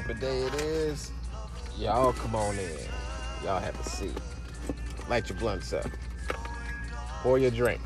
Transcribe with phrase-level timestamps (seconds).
[0.00, 1.10] type of day it is,
[1.78, 2.78] y'all come on in.
[3.42, 4.12] Y'all have a seat.
[5.08, 5.86] Light your blunts up.
[7.22, 7.80] Pour your drink.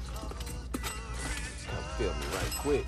[0.73, 2.87] Come fill me right quick.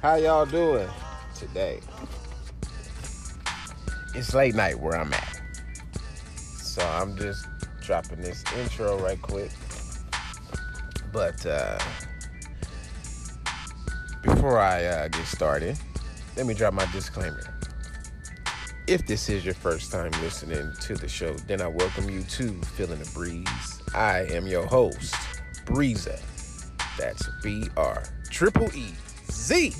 [0.00, 0.88] How y'all doing
[1.36, 1.78] today?
[4.16, 5.40] It's late night where I'm at.
[6.34, 7.46] So I'm just
[7.82, 9.52] dropping this intro right quick.
[11.12, 11.78] But uh,
[14.22, 15.78] before I uh, get started,
[16.36, 17.42] let me drop my disclaimer.
[18.86, 22.52] If this is your first time listening to the show, then I welcome you to
[22.74, 23.82] Feeling the Breeze.
[23.94, 25.14] I am your host,
[25.64, 26.20] Breeza.
[26.98, 28.94] That's B R triple E
[29.30, 29.72] Z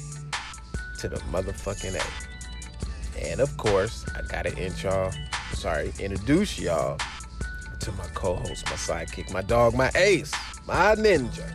[0.98, 3.28] to the motherfucking A.
[3.30, 5.10] And of course, I gotta intro,
[5.52, 6.98] sorry, introduce y'all
[7.80, 10.32] to my co-host, my sidekick, my dog, my ace,
[10.66, 11.50] my ninja,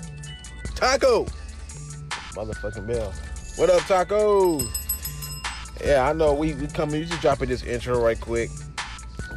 [0.75, 1.25] Taco.
[2.33, 3.13] Motherfucking bell.
[3.55, 4.59] What up, Taco?
[5.83, 7.01] Yeah, I know we we coming.
[7.01, 8.49] You just dropping this intro right quick.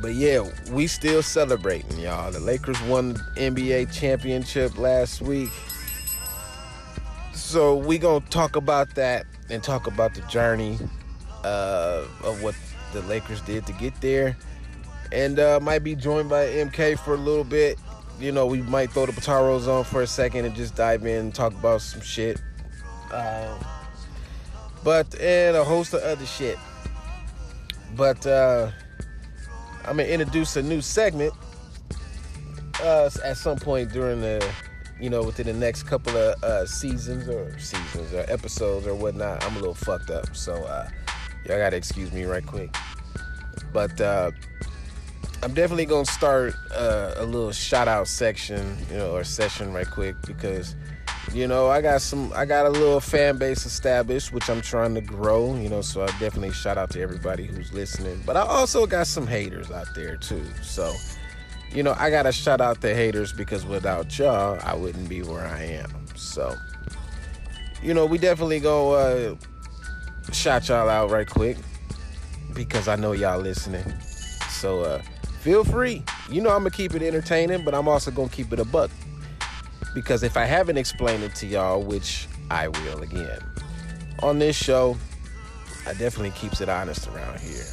[0.00, 2.32] But yeah, we still celebrating, y'all.
[2.32, 5.50] The Lakers won the NBA championship last week.
[7.34, 10.78] So we gonna talk about that and talk about the journey
[11.44, 12.54] uh, of what
[12.92, 14.36] the Lakers did to get there.
[15.12, 17.78] And uh, might be joined by MK for a little bit.
[18.19, 21.19] You know, we might throw the Pataros on for a second and just dive in
[21.19, 22.41] and talk about some shit.
[23.12, 23.58] Um,
[24.84, 26.58] but and a host of other shit.
[27.96, 28.70] But uh,
[29.84, 31.34] I'm gonna introduce a new segment
[32.82, 34.46] uh, at some point during the,
[35.00, 39.44] you know, within the next couple of uh, seasons or seasons or episodes or whatnot.
[39.44, 40.88] I'm a little fucked up, so uh,
[41.46, 42.74] y'all gotta excuse me right quick.
[43.72, 44.30] But uh,
[45.42, 49.90] I'm definitely gonna start uh, a little shout out section, you know, or session right
[49.90, 50.76] quick because
[51.32, 54.94] you know I got some, I got a little fan base established, which I'm trying
[54.94, 55.81] to grow, you know.
[55.81, 59.70] So I definitely shout out to everybody who's listening, but I also got some haters
[59.70, 60.44] out there too.
[60.62, 60.92] So
[61.72, 65.47] you know I gotta shout out the haters because without y'all, I wouldn't be where
[65.47, 66.06] I am.
[66.16, 66.54] So
[67.82, 69.37] you know we definitely go uh,
[70.32, 71.58] shout y'all out right quick
[72.54, 73.84] because I know y'all listening.
[74.48, 75.02] So uh,
[75.41, 76.02] feel free.
[76.28, 78.91] You know I'm gonna keep it entertaining, but I'm also gonna keep it a buck.
[79.94, 83.40] Because if I haven't explained it to y'all, which I will again,
[84.22, 84.96] on this show,
[85.86, 87.64] I definitely keeps it honest around here.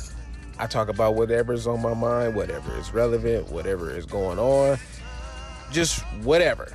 [0.59, 4.79] I talk about whatever's on my mind, whatever is relevant, whatever is going on,
[5.71, 6.71] just whatever.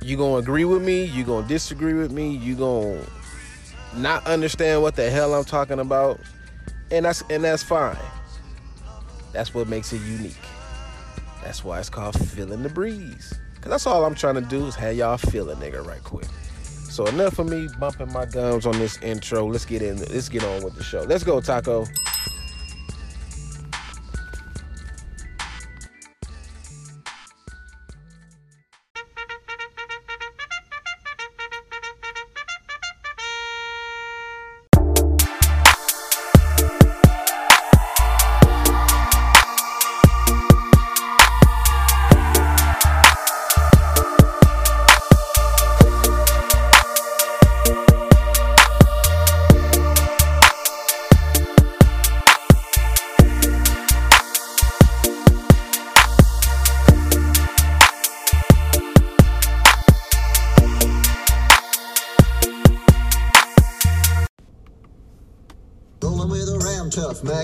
[0.00, 1.04] You gonna agree with me?
[1.04, 2.36] You gonna disagree with me?
[2.36, 3.04] You gonna
[3.96, 6.20] not understand what the hell I'm talking about?
[6.90, 7.96] And that's and that's fine.
[9.32, 10.36] That's what makes it unique.
[11.42, 13.34] That's why it's called feeling the breeze.
[13.62, 16.26] Cause that's all I'm trying to do is have y'all feel a nigga right quick.
[16.64, 19.46] So enough of me bumping my gums on this intro.
[19.46, 19.98] Let's get in.
[19.98, 21.02] Let's get on with the show.
[21.02, 21.86] Let's go, Taco.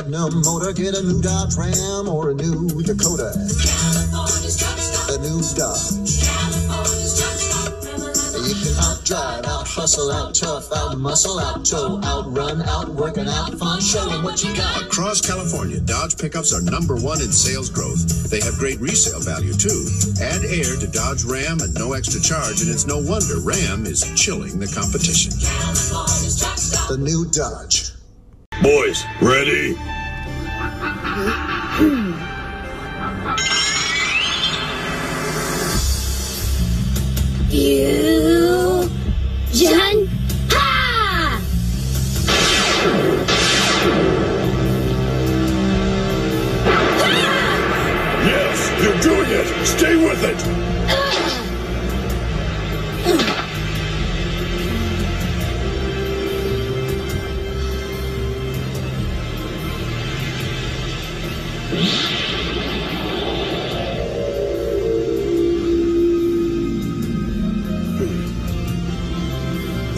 [0.08, 3.28] Tough Magnum motor, get a new Dodge Ram or a new Dakota.
[3.28, 5.92] A new Dodge.
[8.40, 12.88] You can out drive, out hustle, out tough, out muscle, out tow, out run, out
[12.88, 13.82] working, out fun.
[13.82, 14.80] Show 'em what you got.
[14.80, 18.30] Across California, Dodge pickups are number one in sales growth.
[18.30, 19.88] They have great resale value too.
[20.22, 24.06] Add air to Dodge Ram at no extra charge, and it's no wonder Ram is
[24.16, 25.32] chilling the competition.
[26.88, 27.92] The new Dodge.
[28.62, 29.76] Boys, ready?
[37.50, 38.88] Fusion!
[40.50, 41.40] Ha!
[48.24, 49.66] Yes, you're doing it.
[49.66, 50.67] Stay with it.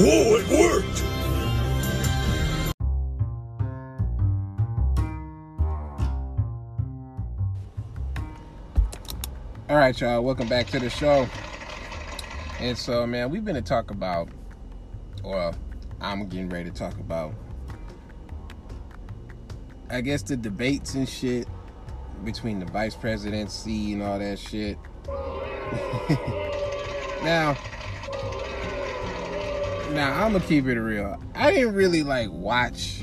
[0.03, 1.05] Whoa, it worked!
[9.69, 11.29] All right, y'all, welcome back to the show.
[12.61, 14.31] And so, man, we've been to talk about,
[15.23, 15.53] or
[16.01, 17.35] I'm getting ready to talk about,
[19.91, 21.47] I guess the debates and shit
[22.25, 24.79] between the vice presidency and all that shit.
[27.23, 27.55] now,
[29.95, 31.23] now I'm gonna keep it real.
[31.35, 33.03] I didn't really like watch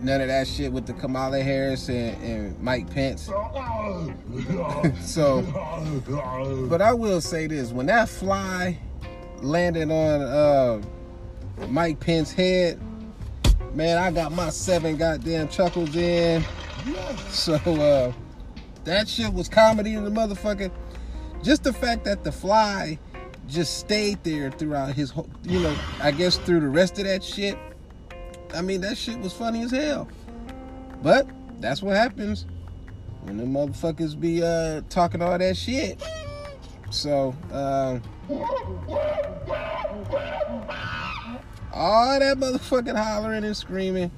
[0.00, 3.24] none of that shit with the Kamala Harris and, and Mike Pence.
[5.00, 5.42] so,
[6.68, 8.78] but I will say this: when that fly
[9.42, 10.80] landed on uh,
[11.68, 12.80] Mike Pence's head,
[13.74, 16.44] man, I got my seven goddamn chuckles in.
[17.28, 18.12] So uh,
[18.84, 20.70] that shit was comedy in the motherfucker.
[21.42, 22.98] Just the fact that the fly
[23.50, 27.22] just stayed there throughout his whole, you know, I guess through the rest of that
[27.22, 27.58] shit.
[28.54, 30.08] I mean, that shit was funny as hell.
[31.02, 31.28] But
[31.60, 32.46] that's what happens
[33.22, 36.02] when the motherfuckers be uh, talking all that shit.
[36.90, 37.98] So, uh,
[41.72, 44.10] all that motherfucking hollering and screaming.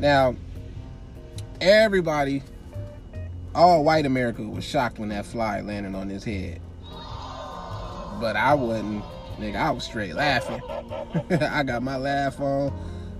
[0.00, 0.34] Now,
[1.60, 2.42] everybody,
[3.54, 6.60] all white America was shocked when that fly landed on his head.
[8.20, 9.04] But I wasn't.
[9.38, 10.62] Nigga, I was straight laughing.
[11.42, 12.72] I got my laugh on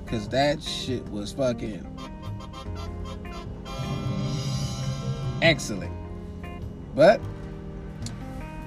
[0.04, 1.86] because that shit was fucking
[5.42, 5.92] excellent.
[6.94, 7.20] But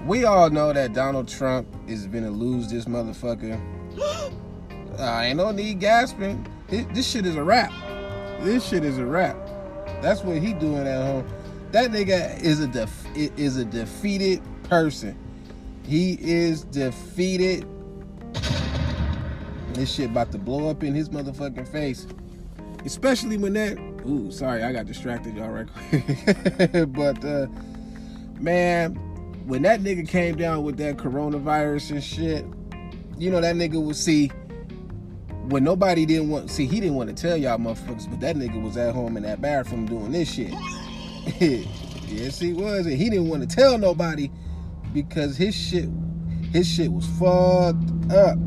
[0.06, 3.60] we all know that Donald Trump is gonna lose this motherfucker.
[5.00, 6.46] Uh, ain't no need gasping.
[6.68, 7.72] This, this shit is a wrap.
[8.42, 9.38] This shit is a wrap.
[10.02, 11.26] That's what he doing at home.
[11.72, 15.18] That nigga is a def- is a defeated person.
[15.90, 17.66] He is defeated.
[19.74, 22.06] This shit about to blow up in his motherfucking face.
[22.86, 26.94] Especially when that ooh, sorry, I got distracted y'all right quick.
[26.94, 27.48] but uh
[28.40, 28.94] man,
[29.48, 32.46] when that nigga came down with that coronavirus and shit,
[33.18, 34.28] you know that nigga would see
[35.48, 38.62] when nobody didn't want see he didn't want to tell y'all motherfuckers, but that nigga
[38.62, 40.54] was at home in that bathroom doing this shit.
[42.08, 44.30] yes, he was, and he didn't want to tell nobody
[44.94, 45.90] because his shit
[46.52, 48.38] his shit was fucked up.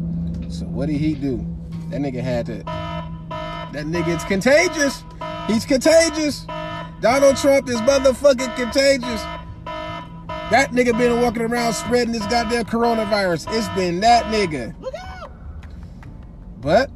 [0.50, 1.39] So what did he do?
[1.91, 2.62] That nigga had to
[3.73, 5.05] that nigga's contagious.
[5.47, 6.47] He's contagious.
[7.00, 9.23] Donald Trump is motherfucking contagious.
[10.50, 13.47] That nigga been walking around spreading this goddamn coronavirus.
[13.50, 14.75] It's been that nigga.
[16.61, 16.91] But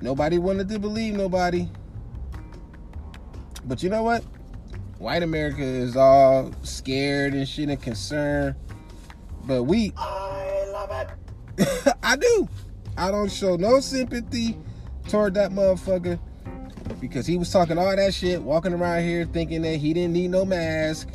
[0.00, 1.68] nobody wanted to believe nobody.
[3.64, 4.24] But you know what?
[5.06, 8.56] White America is all scared and shit and concerned.
[9.44, 11.08] But we I love
[11.60, 11.94] it.
[12.02, 12.48] I do.
[12.98, 14.58] I don't show no sympathy
[15.06, 16.18] toward that motherfucker
[17.00, 20.32] because he was talking all that shit, walking around here thinking that he didn't need
[20.32, 21.10] no mask.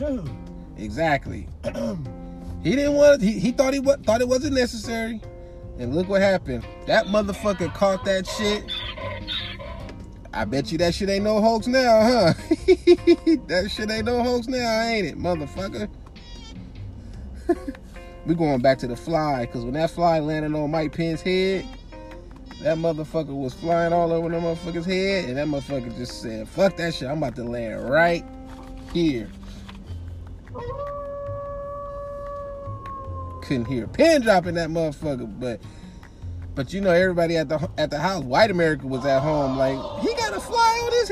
[0.77, 1.49] Exactly.
[2.63, 3.21] he didn't want.
[3.21, 5.19] He, he thought he wa- thought it wasn't necessary,
[5.77, 6.65] and look what happened.
[6.87, 8.63] That motherfucker caught that shit.
[10.33, 12.33] I bet you that shit ain't no hoax now, huh?
[13.47, 15.89] that shit ain't no hoax now, ain't it, motherfucker?
[18.25, 21.65] we going back to the fly, cause when that fly landed on Mike Pence's head,
[22.61, 26.77] that motherfucker was flying all over the motherfucker's head, and that motherfucker just said, "Fuck
[26.77, 27.09] that shit!
[27.09, 28.23] I'm about to land right
[28.93, 29.29] here."
[33.41, 35.59] Couldn't hear a pin drop in that motherfucker, but
[36.55, 39.77] but you know everybody at the at the house, white America was at home, like
[40.01, 41.09] he got a fly on his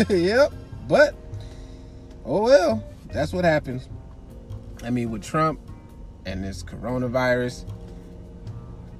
[0.00, 0.10] head.
[0.20, 0.52] yep,
[0.88, 1.14] but
[2.24, 3.88] oh well, that's what happens.
[4.82, 5.60] I mean, with Trump
[6.26, 7.64] and this coronavirus,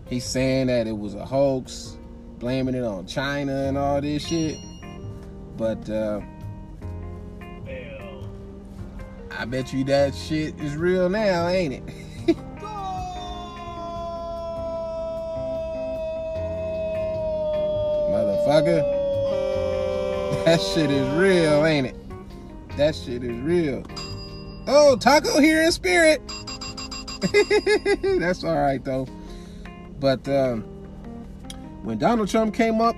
[0.08, 1.96] he's saying that it was a hoax,
[2.38, 4.58] blaming it on China and all this shit.
[5.56, 6.20] But uh,
[9.30, 11.82] I bet you that shit is real now, ain't it?
[18.44, 20.44] Motherfucker.
[20.44, 21.96] That shit is real, ain't it?
[22.76, 23.82] That shit is real.
[24.66, 26.20] Oh, Taco here in spirit.
[28.20, 29.06] That's all right though.
[29.98, 30.62] But um,
[31.82, 32.96] when Donald Trump came up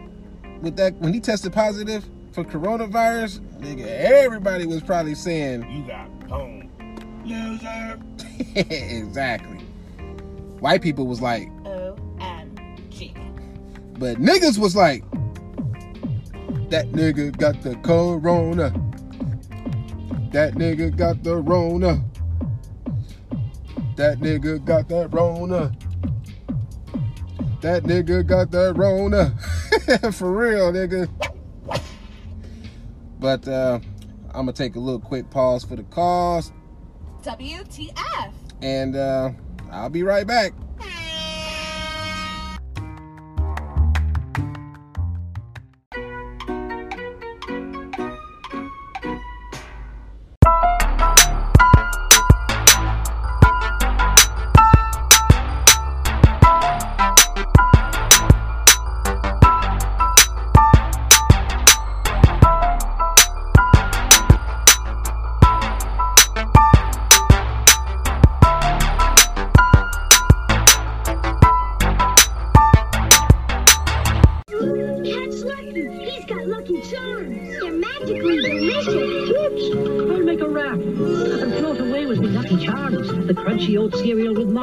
[0.61, 6.09] with that, when he tested positive for coronavirus, nigga, everybody was probably saying, You got
[6.29, 6.69] home.
[7.25, 8.00] Loser.
[8.57, 9.59] exactly.
[10.59, 13.15] White people was like, OMG.
[13.99, 15.05] but niggas was like,
[16.70, 18.70] that nigga got the corona.
[20.32, 22.04] That nigga got the rona.
[23.96, 25.73] That nigga got that rona.
[27.62, 29.35] That nigga got that rona.
[30.12, 31.08] For real, nigga.
[33.18, 33.80] But uh
[34.37, 36.52] I'm gonna take a little quick pause for the calls,
[37.23, 38.32] WTF?
[38.61, 39.30] and uh,
[39.73, 40.52] I'll be right back.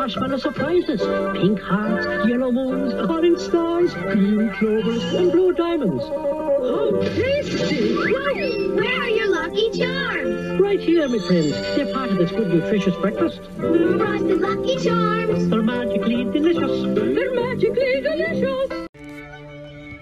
[0.04, 1.00] Marshmallow surprises,
[1.32, 6.04] pink hearts, yellow moons, orange stars, green clovers, and blue diamonds.
[6.06, 7.94] Oh, tasty!
[7.94, 10.60] Lucky, where are your Lucky Charms?
[10.60, 11.54] Right here, my friends.
[11.54, 13.40] They're part of this good, nutritious breakfast.
[13.56, 15.48] Mm, Frosted Lucky Charms.
[15.48, 16.82] They're magically delicious.
[16.96, 18.90] They're magically delicious.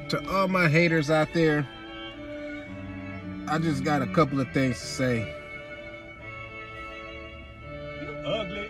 [0.10, 1.68] To all my haters out there,
[3.48, 5.36] I just got a couple of things to say.
[8.02, 8.61] You're ugly,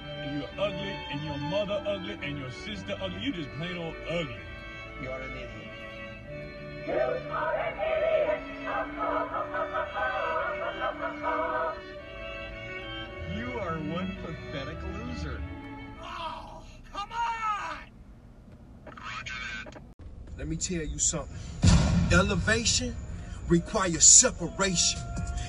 [2.81, 3.21] and your sister ugly.
[3.21, 4.35] You just plain old ugly.
[5.01, 5.50] You're an idiot.
[6.88, 8.41] You are an idiot.
[13.38, 15.41] You are one pathetic loser.
[16.01, 16.61] Oh,
[16.93, 17.77] come on!
[20.38, 21.38] Let me tell you something.
[22.11, 22.95] Elevation
[23.47, 25.00] requires separation.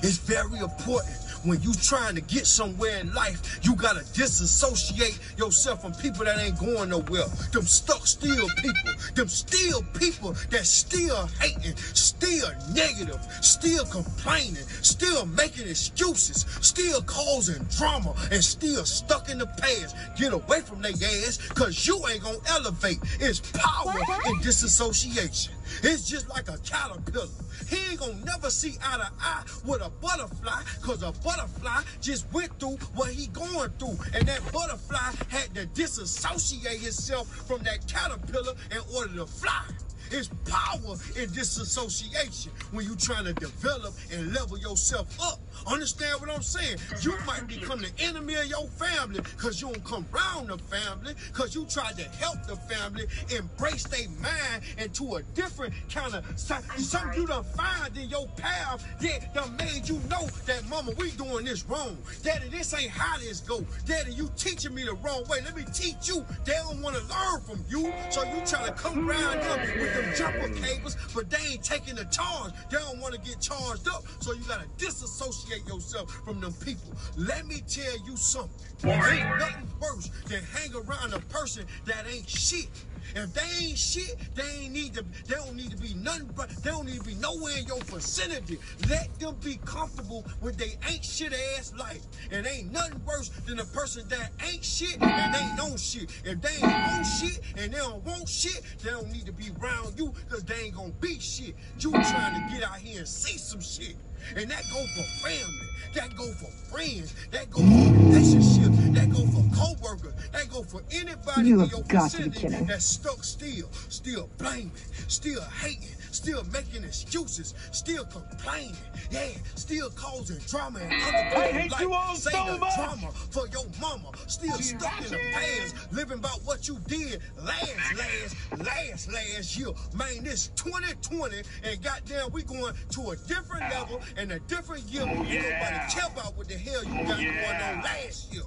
[0.01, 1.22] It's very important.
[1.43, 6.39] When you trying to get somewhere in life, you gotta disassociate yourself from people that
[6.39, 7.25] ain't going nowhere.
[7.51, 8.93] Them stuck still people.
[9.13, 17.61] Them still people that still hating, still negative, still complaining, still making excuses, still causing
[17.77, 19.97] drama, and still stuck in the past.
[20.17, 22.99] Get away from their ass, cause you ain't gonna elevate.
[23.19, 23.93] It's power
[24.27, 25.53] in disassociation.
[25.81, 27.27] It's just like a caterpillar.
[27.67, 32.31] He ain't gonna never see eye to eye with a butterfly, cause a butterfly just
[32.33, 33.97] went through what he going through.
[34.13, 39.63] And that butterfly had to disassociate himself from that caterpillar in order to fly.
[40.11, 45.39] It's power in disassociation when you trying to develop and level yourself up.
[45.67, 46.77] Understand what I'm saying?
[47.01, 51.13] You might become the enemy of your family because you don't come round the family
[51.31, 53.05] because you tried to help the family
[53.35, 58.85] embrace their mind into a different kind of something you done find in your path
[58.99, 61.97] that done made you know that mama we doing this wrong.
[62.23, 63.65] Daddy, this ain't how this go.
[63.85, 65.39] Daddy, you teaching me the wrong way.
[65.43, 66.25] Let me teach you.
[66.45, 67.93] They don't want to learn from you.
[68.09, 71.95] So you trying to come around them with them jumper cables, but they ain't taking
[71.95, 72.53] the charge.
[72.69, 74.03] They don't want to get charged up.
[74.19, 76.93] So you gotta disassociate yourself from them people.
[77.17, 78.51] Let me tell you something.
[78.79, 82.67] There ain't nothing worse than hang around a person that ain't shit.
[83.15, 85.03] If they ain't shit, they ain't need to.
[85.27, 86.29] They don't need to be nothing.
[86.35, 88.57] But they don't need to be nowhere in your vicinity.
[88.89, 92.01] Let them be comfortable with they ain't shit ass life.
[92.31, 96.09] And ain't nothing worse than a person that ain't shit and ain't no shit.
[96.23, 99.51] If they ain't on shit and they don't want shit, they don't need to be
[99.61, 101.55] around you because they ain't gonna be shit.
[101.79, 103.95] You trying to get out here and see some shit.
[104.35, 105.67] And that go for family.
[105.93, 107.13] That go for friends.
[107.31, 108.77] That go for relationships.
[108.97, 110.13] That go for co-workers.
[110.31, 114.29] That go for anybody You in your got to be vicinity that's stuck still, still
[114.37, 114.71] blaming,
[115.07, 118.75] still hating, still making excuses, still complaining.
[119.11, 121.81] Yeah, still causing drama and other I hate life.
[121.81, 122.75] you all Say so the much.
[122.75, 124.11] drama for your mama.
[124.27, 129.69] Still stuck in the past, living about what you did last, last, last, last year.
[129.95, 135.03] Man, this 2020 and goddamn, we going to a different level and a different year.
[135.03, 138.43] Ain't Nobody care about what the hell you got going on last year.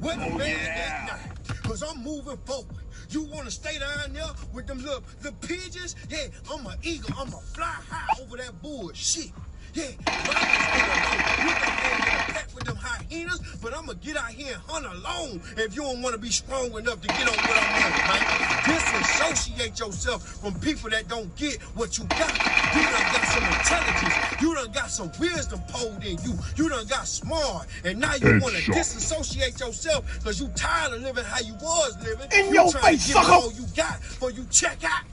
[0.00, 1.62] What the man that night?
[1.64, 2.76] Cause I'm moving forward.
[3.10, 5.96] You wanna stay down there with them little the pigeons?
[6.08, 7.10] Yeah, I'm an eagle.
[7.18, 9.32] I'ma fly high over that bullshit.
[9.74, 9.90] Yeah,
[12.58, 16.18] with them hyenas, but I'ma get out here and hunt alone if you don't wanna
[16.18, 18.64] be strong enough to get on what I'm on, man.
[18.66, 22.32] Disassociate yourself from people that don't get what you got.
[22.74, 24.42] You done got some intelligence.
[24.42, 26.34] You done got some wisdom poured in you.
[26.56, 27.66] You done got smart.
[27.84, 32.28] And now you wanna disassociate yourself because you tired of living how you was living.
[32.32, 33.32] In you your trying face, to sucker.
[33.32, 35.04] all you got for you check out.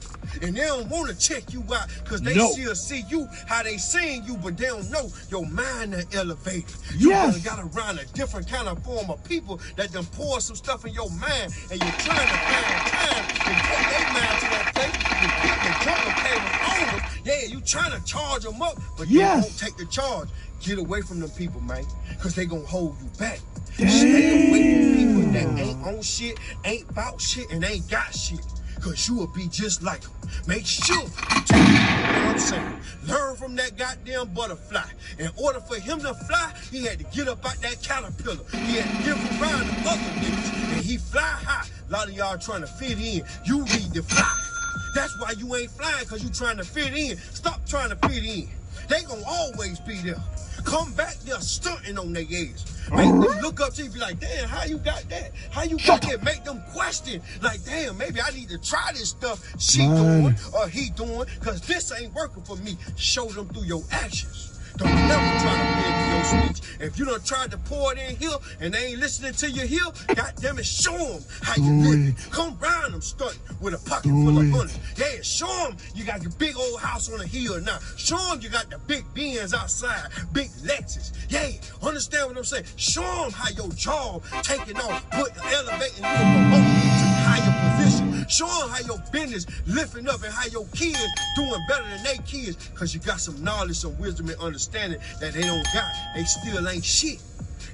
[0.42, 2.50] And they don't want to check you out because they No.
[2.50, 6.72] still see you how they seeing you, but they don't know your mind done elevated.
[6.96, 7.38] You Yes.
[7.38, 10.92] got around a different kind of form of people that done pour some stuff in
[10.92, 14.96] your mind, and you're trying to find time to take their mind to that place.
[15.22, 17.10] You put the jumper cable on them.
[17.24, 19.34] Yeah, you trying to charge them up, but Yes.
[19.34, 20.28] they won't take the charge.
[20.62, 23.40] Get away from them people, man, because they gonna hold you back.
[23.76, 28.40] Stay away from people that ain't on shit, ain't about shit, and ain't got shit.
[28.80, 30.12] Cause you will be just like them.
[30.46, 31.08] Make sure you
[31.44, 32.80] take you know I'm saying.
[33.06, 34.84] Learn from that goddamn butterfly.
[35.18, 38.44] In order for him to fly, he had to get up out that caterpillar.
[38.52, 40.74] He had to get around the other niggas.
[40.76, 41.66] And he fly high.
[41.88, 43.22] A lot of y'all trying to fit in.
[43.44, 44.46] You need to fly.
[44.94, 47.16] That's why you ain't flying, cause you trying to fit in.
[47.18, 48.48] Stop trying to fit in.
[48.88, 50.22] They gonna always be there.
[50.66, 52.90] Come back there stunting on their ass.
[52.90, 55.32] Make them look up to you, be like, damn, how you got that?
[55.50, 56.22] How you got that?
[56.24, 60.68] Make them question, like, damn, maybe I need to try this stuff she doing or
[60.68, 62.76] he doing, cause this ain't working for me.
[62.96, 64.58] Show them through your actions.
[64.76, 66.80] Don't never try to play to your speech.
[66.80, 69.66] If you don't try to pour it in here and they ain't listening to you
[69.66, 72.28] here, goddamn it, show them how you live.
[72.30, 74.72] Come round them stunting with a pocket full of money.
[74.96, 77.78] Yeah, show them you got your big old house on the hill now.
[77.96, 81.12] Show them you got the big Benz outside, big Lexus.
[81.28, 81.50] Yeah,
[81.86, 82.64] understand what I'm saying?
[82.76, 88.05] Show them how your job taking off, put elevating you promoting you to higher position.
[88.28, 91.06] Show them how your business lifting up and how your kids
[91.36, 95.32] doing better than they kids because you got some knowledge, some wisdom, and understanding that
[95.34, 95.84] they don't got.
[96.14, 97.22] They still ain't shit.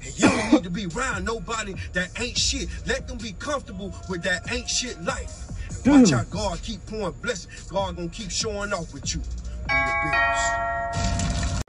[0.04, 2.68] And you don't need to be around nobody that ain't shit.
[2.86, 5.48] Let them be comfortable with that ain't shit life.
[5.84, 7.62] And watch how God keep pouring blessings.
[7.70, 9.20] God gonna keep showing off with you.
[9.20, 11.62] We the biggest.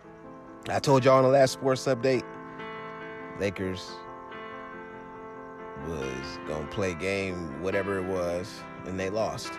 [0.70, 2.24] I told y'all on the last sports update,
[3.40, 3.82] Lakers
[5.88, 8.50] was gonna play game, whatever it was,
[8.86, 9.52] and they lost.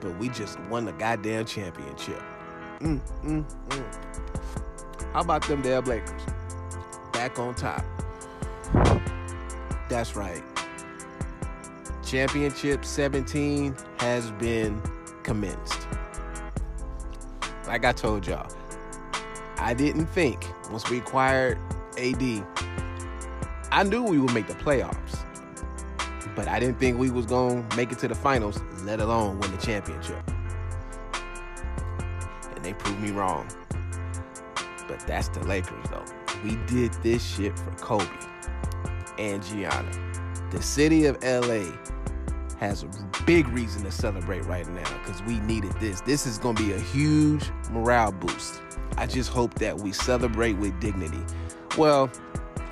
[0.00, 2.22] But we just won the goddamn championship.
[2.80, 5.12] Mm, mm, mm.
[5.12, 6.22] How about them damn Lakers?
[7.12, 7.84] Back on top.
[9.88, 10.42] That's right.
[12.04, 14.80] Championship 17 has been
[15.22, 15.86] commenced.
[17.66, 18.50] Like I told y'all,
[19.58, 21.58] I didn't think once we acquired
[21.98, 22.46] AD,
[23.72, 25.25] I knew we would make the playoffs.
[26.36, 29.50] But I didn't think we was to make it to the finals, let alone win
[29.50, 30.22] the championship.
[32.54, 33.48] And they proved me wrong.
[34.86, 36.04] But that's the Lakers though.
[36.44, 38.06] We did this shit for Kobe
[39.18, 39.90] and Gianna.
[40.50, 41.72] The city of LA
[42.58, 46.02] has a big reason to celebrate right now because we needed this.
[46.02, 48.60] This is to be a huge morale boost.
[48.98, 51.20] I just hope that we celebrate with dignity.
[51.76, 52.10] Well,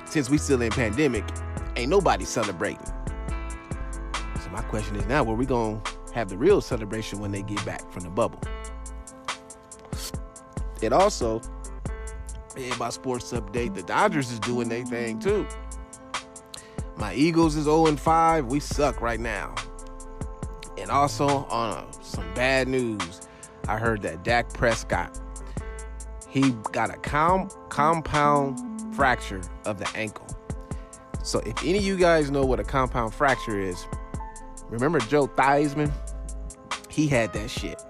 [0.05, 1.25] since we still in pandemic,
[1.75, 2.94] ain't nobody celebrating.
[4.55, 7.63] My question is now, where we going to have the real celebration when they get
[7.65, 8.39] back from the bubble?
[10.81, 11.41] It also,
[12.55, 15.45] in my sports update, the Dodgers is doing their thing too.
[16.95, 18.45] My Eagles is 0 and 5.
[18.45, 19.55] We suck right now.
[20.77, 23.27] And also on uh, some bad news,
[23.67, 25.19] I heard that Dak Prescott
[26.29, 28.61] he got a com- compound
[28.95, 30.27] fracture of the ankle.
[31.23, 33.85] So if any of you guys know what a compound fracture is,
[34.69, 35.91] remember Joe Theismann?
[36.89, 37.81] He had that shit.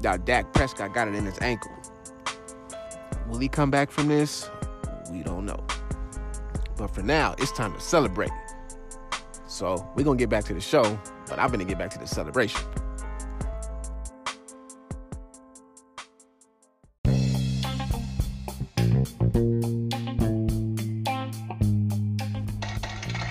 [0.00, 1.72] Now Dak Prescott got it in his ankle.
[3.28, 4.48] Will he come back from this?
[5.10, 5.64] We don't know.
[6.76, 8.30] But for now, it's time to celebrate.
[9.46, 12.06] So we're gonna get back to the show, but I'm gonna get back to the
[12.06, 12.60] celebration.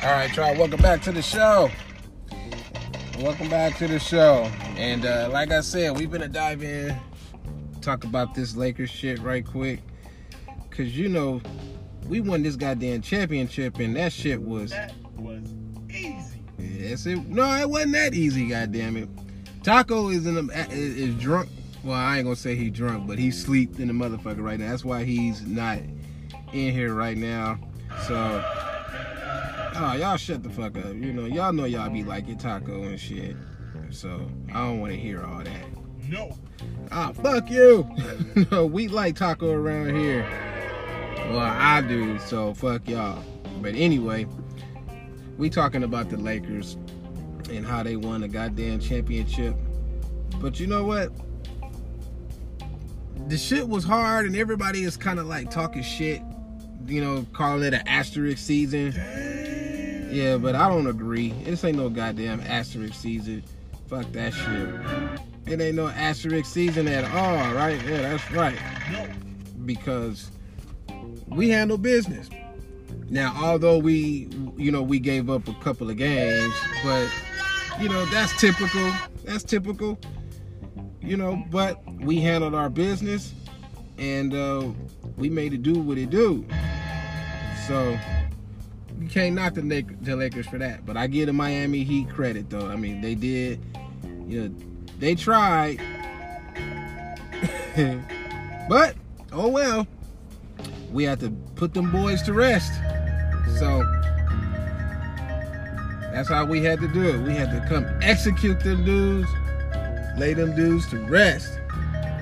[0.05, 0.55] All right, y'all.
[0.55, 1.71] Welcome back to the show.
[3.21, 4.51] Welcome back to the show.
[4.77, 6.95] And uh, like I said, we're gonna dive in,
[7.81, 9.79] talk about this Lakers shit right quick,
[10.69, 11.41] cause you know
[12.07, 15.41] we won this goddamn championship, and that shit was That was
[15.89, 16.43] easy.
[16.59, 18.47] Yes, it no, it wasn't that easy.
[18.47, 19.09] Goddamn it,
[19.63, 21.49] Taco is in the is, is drunk.
[21.83, 24.69] Well, I ain't gonna say he drunk, but he's sleep in the motherfucker right now.
[24.69, 25.79] That's why he's not
[26.53, 27.57] in here right now.
[28.07, 28.43] So,
[29.77, 30.93] oh, y'all shut the fuck up.
[30.95, 33.35] You know, y'all know y'all be like your taco and shit.
[33.91, 35.65] So I don't want to hear all that.
[36.09, 36.37] No.
[36.91, 37.87] Ah, fuck you.
[38.51, 40.25] no, we like taco around here.
[41.29, 42.19] Well, I do.
[42.19, 43.23] So fuck y'all.
[43.61, 44.27] But anyway,
[45.37, 46.77] we talking about the Lakers
[47.49, 49.55] and how they won a goddamn championship.
[50.39, 51.11] But you know what?
[53.27, 56.21] The shit was hard, and everybody is kind of like talking shit.
[56.85, 58.93] You know, calling it an asterisk season.
[60.09, 61.31] Yeah, but I don't agree.
[61.43, 63.43] This ain't no goddamn asterisk season.
[63.89, 64.69] Fuck that shit.
[65.53, 67.81] It ain't no asterisk season at all, right?
[67.85, 68.57] Yeah, that's right.
[69.65, 70.31] Because
[71.27, 72.29] we handle business.
[73.09, 77.09] Now, although we, you know, we gave up a couple of games, but
[77.79, 78.91] you know that's typical.
[79.25, 79.99] That's typical.
[81.01, 83.33] you know, but we handled our business
[83.97, 84.67] and uh,
[85.17, 86.45] we made it do what it do.
[87.67, 87.97] So
[88.99, 90.85] you can't knock the, Lak- the Lakers for that.
[90.85, 92.67] But I give the Miami Heat credit though.
[92.67, 93.59] I mean, they did,
[94.27, 94.55] you know,
[94.99, 95.81] they tried.
[98.69, 98.95] but
[99.33, 99.87] oh well,
[100.91, 102.71] we had to put them boys to rest.
[103.59, 103.83] So
[106.13, 107.17] that's how we had to do it.
[107.19, 109.29] We had to come execute them dudes,
[110.17, 111.59] lay them dudes to rest,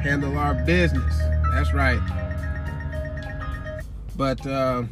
[0.01, 1.15] handle our business.
[1.53, 2.01] That's right.
[4.15, 4.83] But uh,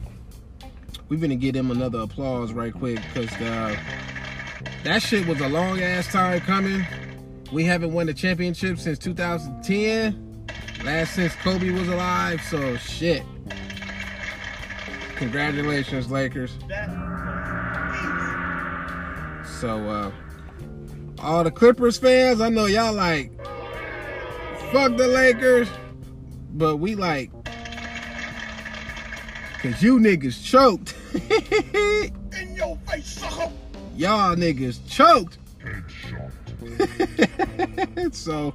[1.11, 3.75] we're gonna give them another applause right quick because uh,
[4.85, 6.87] that shit was a long ass time coming.
[7.51, 10.47] We haven't won the championship since 2010.
[10.85, 13.23] Last since Kobe was alive, so shit.
[15.17, 16.51] Congratulations, Lakers.
[19.59, 20.11] So, uh,
[21.19, 23.37] all the Clippers fans, I know y'all like,
[24.71, 25.67] fuck the Lakers,
[26.53, 27.31] but we like,
[29.61, 30.95] cause you niggas choked.
[32.41, 33.51] In your face, sucker.
[33.95, 35.37] y'all niggas choked.
[38.15, 38.53] so,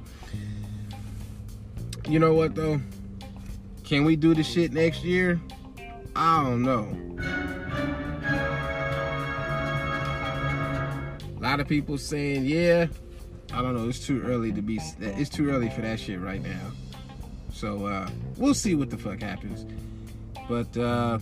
[2.09, 2.79] you know what though?
[3.83, 5.39] Can we do the shit next year?
[6.15, 6.89] I don't know.
[11.37, 12.87] A lot of people saying, yeah.
[13.53, 13.87] I don't know.
[13.87, 14.79] It's too early to be.
[14.99, 16.71] It's too early for that shit right now.
[17.53, 19.65] So uh, we'll see what the fuck happens.
[20.47, 21.19] But uh,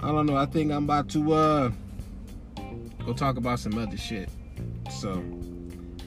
[0.00, 0.36] I don't know.
[0.36, 1.70] I think I'm about to uh,
[3.06, 4.28] go talk about some other shit.
[4.90, 5.22] So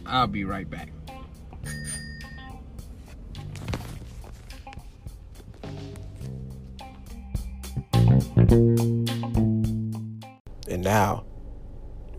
[0.05, 0.89] I'll be right back.
[10.67, 11.25] And now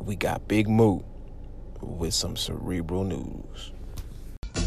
[0.00, 1.00] we got Big Moo
[1.80, 3.72] with some cerebral news.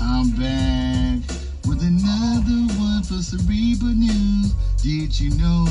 [0.01, 4.53] I'm back with another one for Cerebral News.
[4.81, 5.67] Did you know?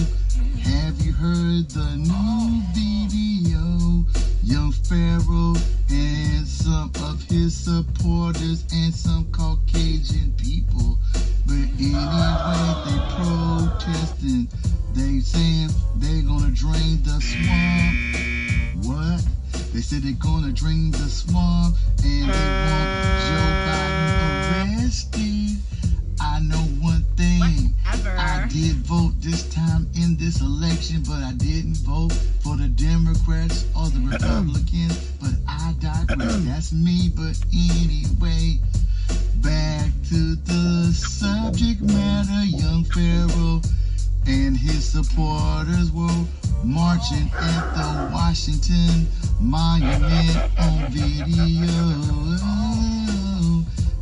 [0.63, 4.05] Have you heard the new video?
[4.43, 5.55] Young Pharaoh
[5.91, 10.99] and some of his supporters and some Caucasian people.
[11.47, 14.49] But anyway, they protesting.
[14.95, 18.87] They saying they're gonna drain the swamp.
[18.87, 19.25] What?
[19.73, 22.89] They said they're gonna drain the swamp and they want
[23.27, 25.28] Joe Biden arrested.
[28.59, 33.87] Did vote this time in this election, but I didn't vote for the Democrats or
[33.87, 34.99] the Republicans.
[35.21, 36.43] but I digress.
[36.45, 37.09] That's me.
[37.15, 38.59] But anyway,
[39.37, 42.45] back to the subject matter.
[42.47, 43.63] Young Pharaoh
[44.27, 46.25] and his supporters were
[46.65, 49.07] marching at the Washington
[49.41, 52.09] Monument on video.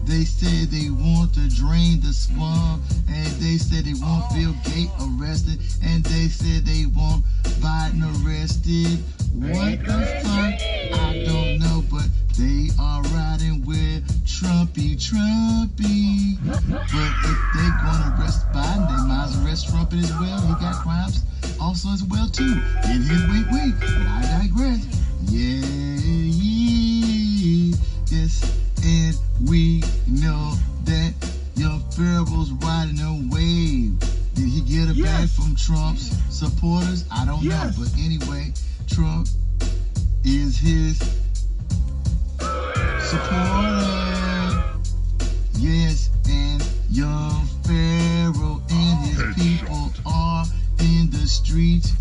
[0.06, 4.92] They said they want to drain the swamp, and they said they want Bill Gates
[5.02, 7.24] arrested, and they said they want
[7.58, 9.02] Biden arrested.
[9.34, 10.54] What the fuck?
[10.94, 12.06] I don't know, but
[12.38, 16.38] they are riding with Trumpy Trumpy.
[16.44, 20.40] But if they gonna arrest Biden, they might as well arrest Trumpy as well.
[20.40, 21.24] He got crimes
[21.60, 22.62] also as well too.
[22.84, 24.86] In his wait, wait, but I digress.
[25.24, 25.66] Yeah,
[26.30, 27.74] yeah,
[28.08, 29.18] yes, and
[29.48, 31.12] we know that
[31.56, 33.98] young Pharaoh's riding a wave.
[34.34, 37.04] Did he get it back from Trump's supporters?
[37.10, 38.52] I don't know, but anyway,
[38.86, 39.28] Trump
[40.24, 40.98] is his
[43.00, 44.62] supporter.
[45.58, 50.44] Yes, and young Pharaoh and his people are
[50.78, 51.92] in the streets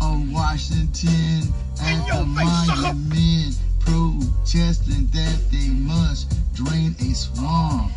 [0.00, 1.42] of Washington
[1.80, 7.92] at the monument protesting that they must drain a swamp.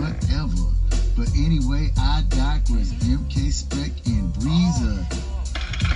[0.00, 0.70] Whatever.
[1.16, 2.92] But anyway, I digress.
[3.04, 4.98] MK Spec and Breezer.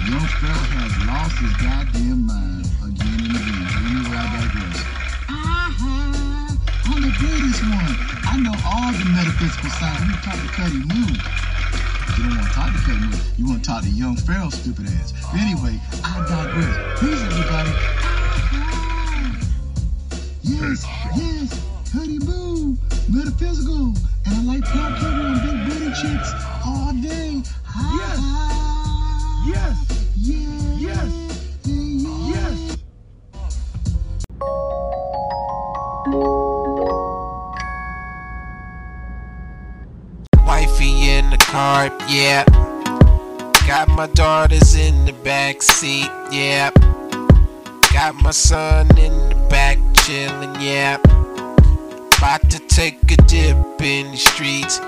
[0.04, 3.64] Young Pharaoh has lost his goddamn mind again and again.
[3.88, 4.78] Anyway, I digress.
[5.32, 6.92] Uh-huh.
[6.92, 7.94] I'm the greatest one.
[8.28, 10.04] I know all the metaphysical science.
[10.04, 11.08] You talk to Cuddy Moo.
[11.08, 13.16] You don't want to talk to Cuddy Moo.
[13.38, 15.12] You want to talk to young Pharaoh, stupid ass.
[15.32, 17.00] But anyway, I digress.
[17.00, 17.72] Peace, everybody.
[20.46, 20.84] Yes,
[21.16, 22.76] yes, Cuddy Moo,
[23.08, 23.94] metaphysical.
[24.26, 26.32] And I like Paul Kevin and big booty chicks
[26.66, 27.42] all day.
[27.96, 28.18] Yes.
[29.46, 29.76] Yes.
[30.18, 30.44] Yeah.
[30.76, 31.12] Yes.
[31.64, 32.28] Yeah, yeah.
[32.28, 32.76] Yes.
[40.46, 42.44] Wifey in the car, yeah.
[43.66, 46.70] Got my daughters in the back seat, yeah.
[47.94, 50.98] Got my son in the back chillin', yeah.
[52.18, 54.78] About to take a dip in the streets,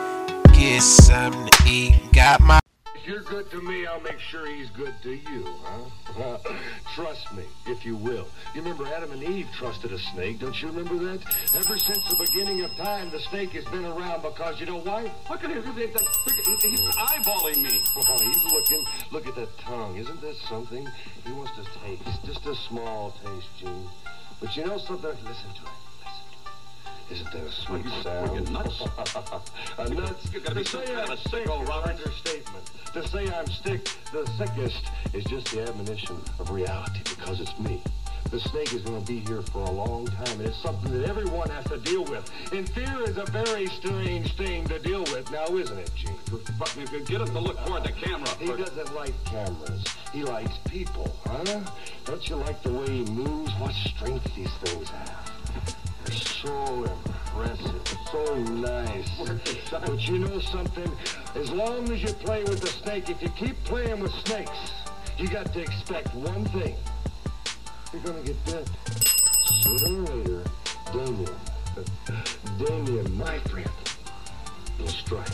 [0.52, 2.12] get something to eat.
[2.12, 2.60] Got my
[2.94, 6.38] If you're good to me, I'll make sure he's good to you, huh?
[6.94, 8.26] Trust me, if you will.
[8.54, 11.20] You remember Adam and Eve trusted a snake, don't you remember that?
[11.54, 15.10] Ever since the beginning of time, the snake has been around because you know why?
[15.30, 17.82] Look at him, he's eyeballing me.
[17.96, 18.84] Oh, he's looking.
[19.12, 19.96] Look at that tongue.
[19.96, 20.86] Isn't this something?
[21.24, 23.88] He wants to taste, just a small taste, Gene.
[24.40, 25.10] But you know something?
[25.10, 25.76] Listen to it.
[26.04, 27.12] Listen to it.
[27.12, 28.52] Isn't that a sweet sound?
[28.52, 28.80] nuts?
[29.78, 30.32] a nuts?
[30.32, 31.90] You gotta be To some kind of a sick sicko, Robert.
[31.90, 32.70] understatement.
[32.92, 37.80] To say I'm sick, the sickest, is just the admonition of reality because it's me.
[38.30, 41.08] The snake is going to be here for a long time, and it's something that
[41.08, 42.28] everyone has to deal with.
[42.52, 46.16] And fear is a very strange thing to deal with now, isn't it, Gene?
[46.58, 48.28] But if you get him to look toward the camera.
[48.40, 49.84] He doesn't like cameras.
[50.12, 51.60] He likes people, huh?
[52.04, 53.52] Don't you like the way he moves?
[53.60, 55.76] What strength these things have.
[56.04, 59.70] They're so impressive, so nice.
[59.70, 60.90] But you know something?
[61.36, 64.72] As long as you play with the snake, if you keep playing with snakes,
[65.16, 66.74] you got to expect one thing.
[67.92, 68.68] You're gonna get bit.
[69.62, 70.42] Sooner or later,
[70.92, 71.30] Damien,
[72.58, 73.70] Damien, my friend,
[74.78, 75.28] will strike.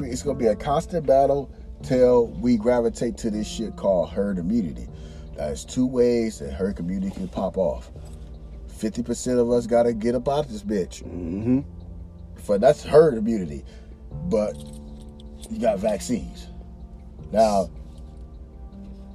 [0.00, 1.50] It's gonna be a constant battle
[1.82, 4.88] till we gravitate to this shit called herd immunity.
[5.36, 7.90] There's two ways that herd immunity can pop off.
[8.68, 11.02] Fifty percent of us gotta get up this bitch.
[11.02, 11.60] Mm-hmm.
[12.36, 13.64] For that's herd immunity,
[14.28, 14.56] but
[15.50, 16.48] you got vaccines.
[17.32, 17.70] Now,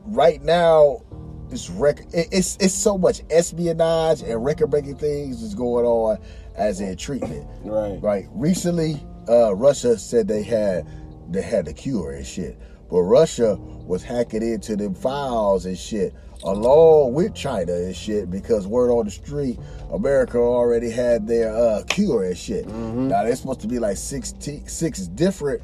[0.05, 1.01] right now,
[1.49, 6.17] it's rec- it's it's so much espionage and record breaking things is going on
[6.55, 7.47] as in treatment.
[7.63, 8.01] Right.
[8.01, 8.25] Right.
[8.31, 10.85] Recently, uh, Russia said they had
[11.29, 16.13] they had the cure and shit, but Russia was hacking into them files and shit
[16.43, 19.59] along with China and shit because word on the street,
[19.91, 22.67] America already had their uh, cure and shit.
[22.67, 25.61] Now there's supposed to be like 16, six different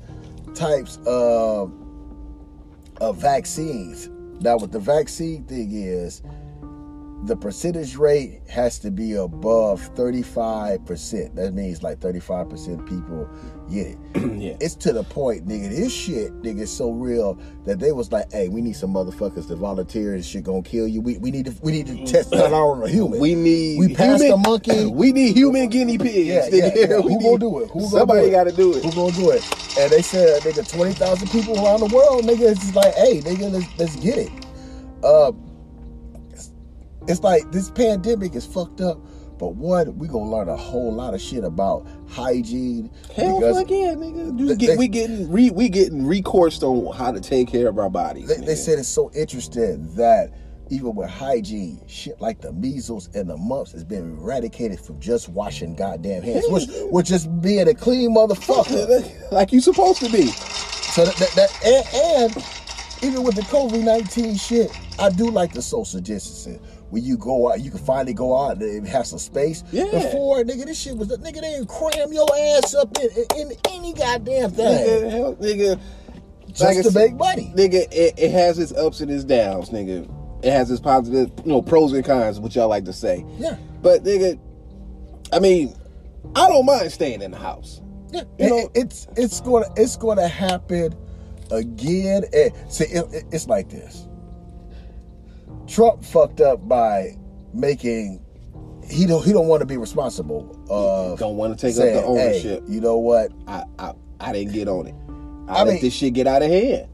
[0.56, 1.72] types of
[3.02, 4.10] of vaccines.
[4.40, 6.22] Now, what the vaccine thing is,
[7.26, 11.36] the percentage rate has to be above 35%.
[11.36, 13.30] That means like 35% people
[13.72, 13.98] get it.
[14.42, 14.58] yeah.
[14.60, 18.30] It's to the point, nigga, this shit, nigga, is so real that they was like,
[18.34, 20.18] hey, we need some motherfuckers to volunteer.
[20.18, 21.00] This shit gonna kill you.
[21.00, 23.20] We, we need to we need to test out on a human.
[23.20, 24.86] We need we passed human- the monkey.
[24.94, 26.28] We need human guinea pigs.
[26.28, 26.98] Yeah, yeah, yeah.
[27.00, 27.70] We Who need- gonna do it?
[27.72, 28.84] Who gonna somebody do got to do it.
[28.84, 29.78] Who gonna do it?
[29.80, 32.52] And they said, nigga, twenty thousand people around the world, nigga.
[32.52, 34.30] It's just like, hey, nigga, let's, let's get it.
[35.04, 35.32] Uh,
[37.08, 39.00] it's like this pandemic is fucked up.
[39.40, 42.92] But what we gonna learn a whole lot of shit about hygiene.
[43.16, 44.58] Hell fuck yeah, nigga.
[44.58, 47.90] Get, they- we getting re, we getting recourse on how to take care of our
[47.90, 48.28] bodies.
[48.28, 50.34] They, they said it's so interesting that
[50.70, 55.30] even with hygiene, shit like the measles and the mumps has been eradicated from just
[55.30, 59.32] washing goddamn hands, which, which just being a clean motherfucker.
[59.32, 60.28] like you supposed to be.
[60.28, 62.46] So that, that, that and, and
[63.04, 66.60] even with the COVID nineteen shit, I do like the social distancing.
[66.94, 69.64] When you go out, you can finally go out and have some space.
[69.72, 69.86] Yeah.
[69.86, 73.52] Before, nigga, this shit was the nigga they didn't cram your ass up in, in,
[73.52, 74.66] in any goddamn thing.
[74.68, 75.80] Nigga, hell, nigga.
[76.50, 77.52] Just like to said, make money.
[77.56, 80.08] Nigga, it, it has its ups and its downs, nigga.
[80.46, 83.26] It has its positive, you know, pros and cons, which y'all like to say.
[83.40, 83.58] Yeah.
[83.82, 84.40] But nigga,
[85.34, 85.76] I mean,
[86.36, 87.82] I don't mind staying in the house.
[88.12, 90.94] Yeah, You know- it- it's it's gonna it's gonna happen
[91.50, 92.26] again.
[92.34, 94.08] And see, it- it's like this.
[95.68, 97.18] Trump fucked up by
[97.54, 98.20] making
[98.90, 100.60] he don't he don't want to be responsible.
[100.70, 102.68] Of Don't want to take saying, up the ownership.
[102.68, 103.32] Hey, you know what?
[103.48, 104.96] I, I I didn't get on it.
[105.50, 106.90] I, I let mean- this shit get out of hand.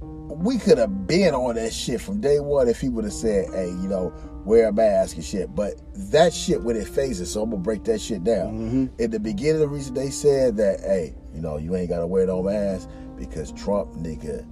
[0.00, 3.46] We could have been on that shit from day one if he would have said,
[3.54, 4.12] "Hey, you know,
[4.44, 5.74] wear a mask and shit." But
[6.12, 8.52] that shit when it phases, so I'm gonna break that shit down.
[8.52, 8.86] Mm-hmm.
[9.02, 12.26] In the beginning, the reason they said that, hey, you know, you ain't gotta wear
[12.26, 14.46] no mask because Trump, nigga,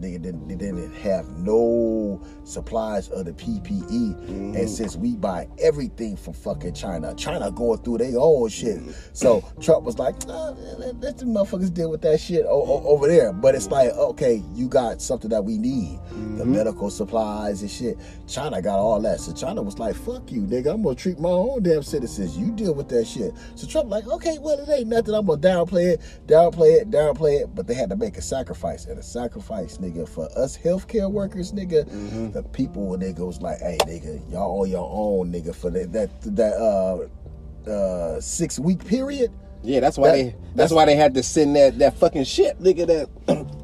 [0.00, 4.56] nigga didn't, they didn't have no supplies of the PPE, Mm-hmm.
[4.56, 8.78] and since we buy everything from fucking China, China going through their own shit.
[8.78, 8.90] Mm-hmm.
[9.12, 12.86] So Trump was like, nah, let, let the motherfuckers deal with that shit o- o-
[12.86, 13.32] over there.
[13.32, 16.52] But it's like, okay, you got something that we need, the Mm-hmm.
[16.52, 17.98] medical supplies and shit.
[18.26, 21.28] China got all that, so China was like, fuck you, nigga, I'm gonna treat my
[21.30, 22.36] own damn citizens.
[22.36, 23.32] You deal with that shit.
[23.56, 25.14] So Trump like, okay, well it ain't nothing.
[25.14, 27.54] I'm gonna downplay it, downplay it, downplay it.
[27.54, 31.52] But they had to make a sacrifice, and a sacrifice, nigga, for us healthcare workers,
[31.52, 32.30] nigga, Mm-hmm.
[32.32, 36.10] the people, nigga, was like, hey, nigga, y'all on your own, nigga, for that that
[36.36, 39.30] that uh uh six week period.
[39.62, 40.22] Yeah, that's why That- they.
[40.24, 42.86] That's, that's- why they had to send that that fucking shit, nigga.
[42.86, 43.46] That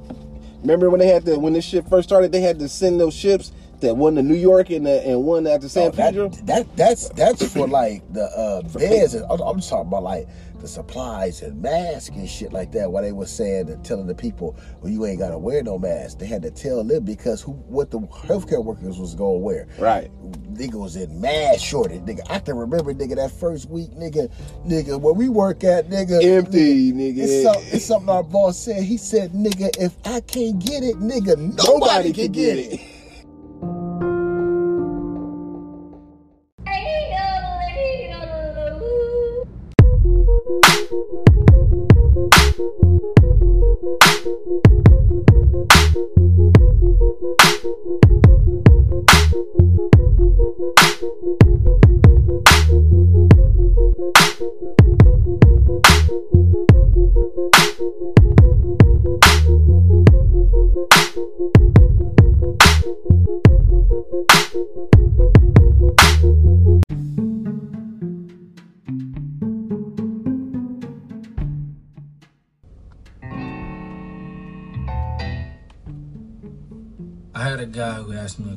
[0.62, 3.14] Remember when they had to when this shit first started, they had to send those
[3.14, 6.28] ships that one to New York and uh, and one out to San Oh, Pedro.
[6.44, 9.14] that that's that's for like the uh beds.
[9.14, 10.26] I'm, I'm talking about like
[10.66, 12.90] the supplies and masks and shit like that.
[12.90, 16.18] Why they were saying and telling the people, well, you ain't gotta wear no mask.
[16.18, 19.68] They had to tell them because who what the healthcare workers was gonna wear.
[19.78, 20.10] Right.
[20.52, 22.00] Nigga was in mad shortage.
[22.00, 24.30] Nigga, I can remember nigga that first week, nigga,
[24.66, 26.22] nigga, where we work at, nigga.
[26.22, 27.18] Empty, nigga.
[27.18, 28.82] It's, some, it's something our boss said.
[28.82, 32.80] He said, nigga, if I can't get it, nigga, nobody, can, get, it.
[32.80, 32.95] I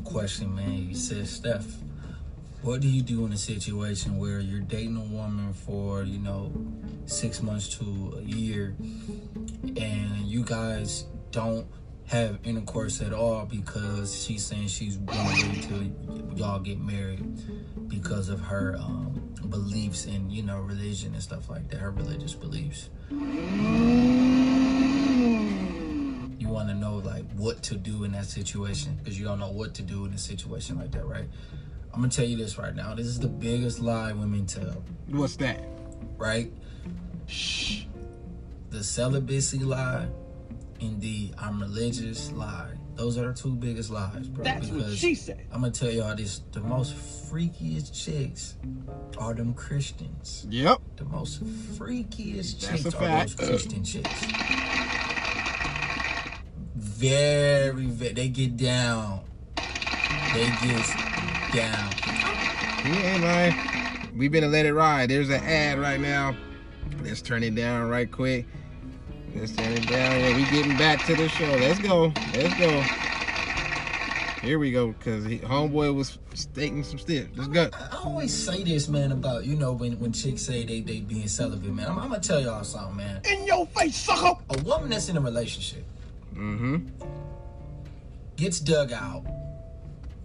[0.10, 0.72] question, man.
[0.72, 1.67] He said, Steph,
[2.63, 6.52] what do you do in a situation where you're dating a woman for, you know,
[7.06, 8.76] six months to a year
[9.78, 11.67] and you guys don't
[12.08, 15.84] have intercourse at all because she's saying she's gonna till
[16.36, 17.24] y'all get married
[17.88, 22.34] because of her um, beliefs in, you know, religion and stuff like that, her religious
[22.34, 22.89] beliefs.
[26.50, 29.52] You want to know like what to do in that situation because you don't know
[29.52, 31.26] what to do in a situation like that, right?
[31.94, 32.96] I'm gonna tell you this right now.
[32.96, 35.64] This is the biggest lie women tell, What's that?
[36.18, 36.52] right?
[37.28, 37.84] Shh.
[38.72, 40.08] The celibacy lie
[40.82, 42.72] and the I'm religious lie.
[42.96, 44.44] Those are the two biggest lies, bro.
[44.44, 45.46] That's what because she said.
[45.52, 48.56] I'm gonna tell y'all this: the most freakiest chicks
[49.20, 50.48] are them Christians.
[50.50, 50.82] Yep.
[50.96, 51.44] The most
[51.78, 53.36] freakiest That's chicks are those.
[53.36, 54.26] Christian chicks.
[57.00, 59.22] Very, very, they get down.
[60.34, 60.86] They get
[61.54, 61.90] down.
[62.84, 64.18] You ain't lying.
[64.18, 65.10] We better let it ride.
[65.10, 66.36] There's an ad right now.
[67.02, 68.48] Let's turn it down right quick.
[69.34, 70.20] Let's turn it down.
[70.20, 71.50] Yeah, we getting back to the show.
[71.54, 72.12] Let's go.
[72.34, 72.84] Let's go.
[74.46, 74.94] Here we go.
[75.00, 77.28] Cause he, homeboy was stating some stuff.
[77.34, 77.70] Let's go.
[77.74, 81.30] I always say this, man, about you know when when chicks say they they being
[81.30, 81.92] celibate, man.
[81.92, 83.22] I'm, I'm gonna tell y'all something, man.
[83.24, 84.38] In your face, sucker!
[84.50, 85.86] A woman that's in a relationship
[86.39, 86.88] Mm-hmm.
[88.38, 89.25] gets dug out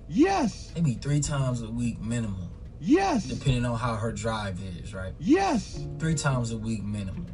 [0.07, 5.15] Yes, maybe three times a week minimum, yes, depending on how her drive is, right?
[5.19, 5.83] yes.
[5.99, 7.27] Three times a week minimum,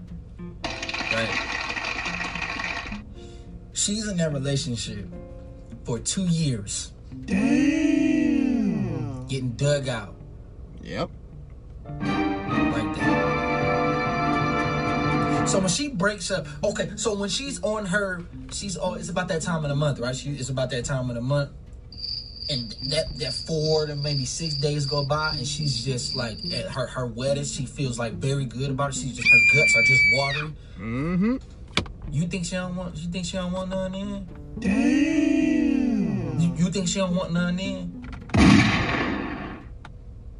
[1.12, 1.28] right?
[3.72, 5.06] She's in that relationship
[5.84, 6.92] for two years,
[7.24, 9.26] Damn.
[9.26, 10.14] getting dug out
[10.82, 11.10] Yep.
[15.46, 16.90] So when she breaks up, okay.
[16.96, 20.14] So when she's on her, she's oh, it's about that time of the month, right?
[20.14, 21.50] She it's about that time of the month,
[22.48, 26.66] and that that four to maybe six days go by, and she's just like at
[26.66, 27.56] her her wettest.
[27.56, 28.94] She feels like very good about it.
[28.94, 30.56] She's just her guts are just watering.
[30.78, 31.36] Mm-hmm.
[32.12, 32.96] You think she don't want?
[32.96, 34.28] You think she don't want none in?
[34.58, 36.40] Damn.
[36.40, 38.00] You, you think she don't want none in?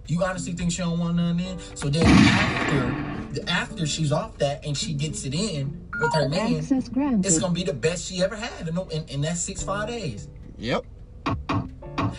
[0.06, 1.58] You honestly think she don't want none in?
[1.76, 3.09] So then after,
[3.48, 7.26] after she's off that and she gets it in with her man, Access granted.
[7.26, 10.28] it's gonna be the best she ever had in, in, in that six five days.
[10.58, 10.84] Yep.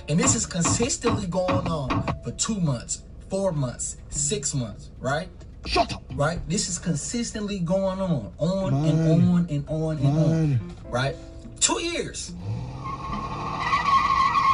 [0.07, 5.27] And this is consistently going on for two months, four months, six months, right?
[5.65, 6.03] Shut up.
[6.15, 6.39] Right?
[6.49, 11.15] This is consistently going on, on and on and on and on, right?
[11.59, 12.33] Two years.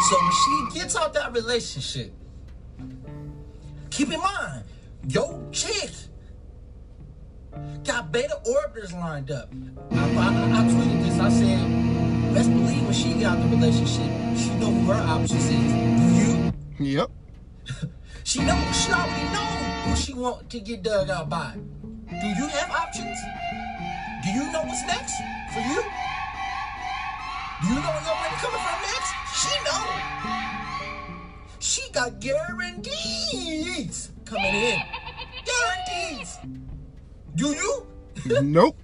[0.10, 2.14] So when she gets out that relationship,
[3.90, 4.64] keep in mind,
[5.08, 5.92] yo chick
[7.84, 9.50] got beta orbiters lined up.
[9.92, 11.20] I, I, I tweeted this.
[11.20, 16.54] I said, let's believe when she got the relationship, she know who her options is.
[16.80, 16.98] Do you?
[17.00, 17.12] Yep.
[18.28, 18.60] She know.
[18.74, 19.46] She already know
[19.86, 21.54] who she want to get dug out by.
[22.10, 23.18] Do you have options?
[24.22, 25.16] Do you know what's next
[25.54, 25.82] for you?
[27.62, 29.12] Do you know where your money coming from next?
[29.34, 29.84] She know.
[31.60, 34.82] She got guarantees coming in.
[35.46, 36.40] Guarantees.
[37.38, 37.88] Do you?
[38.42, 38.76] nope.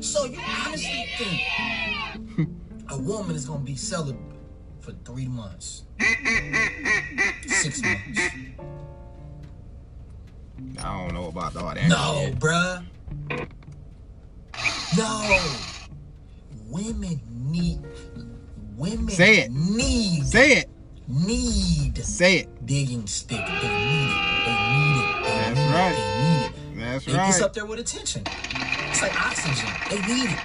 [0.00, 2.48] So you honestly think
[2.88, 4.20] a woman is gonna be celibate
[4.80, 5.82] for three months,
[7.46, 8.20] six months?
[10.82, 11.88] I don't know about all that.
[11.88, 12.38] No, shit.
[12.38, 12.84] bruh.
[14.96, 15.40] No.
[16.68, 17.80] Women need
[18.76, 19.50] Women Say it.
[19.50, 20.68] need Say it.
[21.08, 22.66] need Say it.
[22.66, 23.44] digging stick.
[23.46, 24.44] They need it.
[24.46, 25.24] They need it.
[25.24, 25.94] They That's need right.
[25.98, 26.15] It.
[26.96, 27.28] That's It- right.
[27.28, 28.22] It's up there with attention.
[28.88, 29.68] It's like oxygen.
[29.90, 30.38] They need it.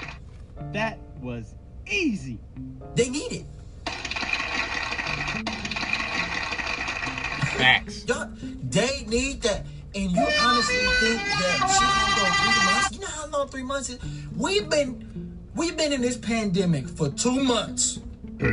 [0.73, 1.55] That was
[1.89, 2.39] easy.
[2.95, 3.45] They need it.
[7.55, 8.05] Facts.
[8.05, 8.29] Y'all,
[8.69, 9.65] they need that.
[9.93, 12.93] And you honestly think that she gonna go three months?
[12.93, 13.99] You know how long three months is?
[14.35, 17.99] We've been we've been in this pandemic for two months.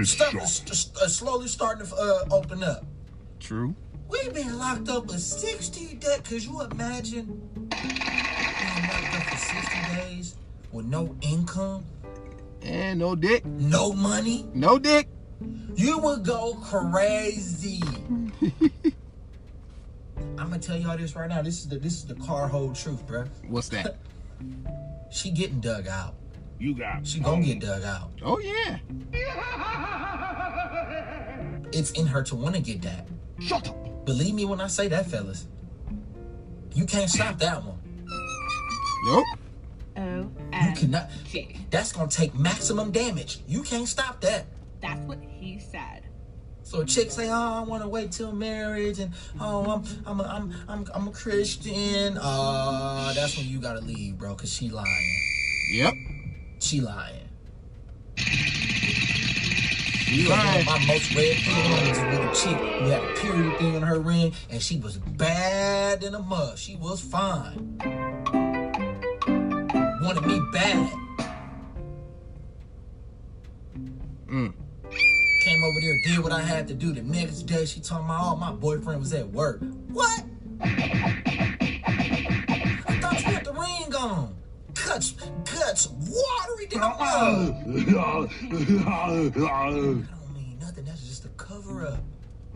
[0.05, 2.85] Stuff is s- uh, slowly starting to uh, open up.
[3.41, 3.75] True.
[4.09, 6.21] We've been locked up for 60 days.
[6.25, 7.68] Could you imagine
[9.95, 10.37] days
[10.73, 11.85] with no income,
[12.63, 13.45] And no dick.
[13.47, 14.47] no money?
[14.55, 15.09] No dick.
[15.75, 17.81] You would go crazy.
[20.37, 21.43] I'm gonna tell y'all this right now.
[21.43, 23.29] This is the this is the car hold truth, bruh.
[23.49, 23.97] What's that?
[25.11, 26.15] She getting dug out.
[26.59, 28.11] You got She gonna get dug out.
[28.23, 28.79] Oh yeah.
[31.73, 33.07] It's in her to want to get that.
[33.41, 34.05] Shut up.
[34.07, 35.47] Believe me when I say that, fellas.
[36.75, 37.79] You can't stop that one.
[39.07, 39.25] Nope.
[39.99, 41.11] O You cannot.
[41.31, 41.57] G.
[41.71, 43.41] That's gonna take maximum damage.
[43.47, 44.47] You can't stop that.
[44.81, 46.05] That's what he said.
[46.63, 50.21] So a chick say, "Oh, I want to wait till marriage," and "Oh, I'm I'm
[50.21, 54.69] a, I'm I'm I'm a Christian." Uh, that's when you gotta leave, bro, cause she
[54.69, 55.21] lying.
[55.73, 55.95] Yep.
[56.61, 57.29] She lying.
[60.09, 60.61] You You one lying.
[60.61, 63.83] of my most read videos is with a chick who had a period thing on
[63.83, 66.59] her ring, and she was bad in a mud.
[66.59, 67.79] She was fine.
[70.09, 70.91] Wanted me bad.
[74.27, 74.55] Mm.
[75.43, 76.95] Came over there, did what I had to do.
[76.95, 80.25] The next day, she told me, "Oh, my boyfriend was at work." What?
[80.63, 80.67] I
[83.03, 84.35] thought you had the ring on.
[84.73, 85.13] Guts,
[85.45, 87.55] guts, watery mud.
[87.67, 90.87] That don't mean nothing.
[90.87, 92.03] That's just a cover up.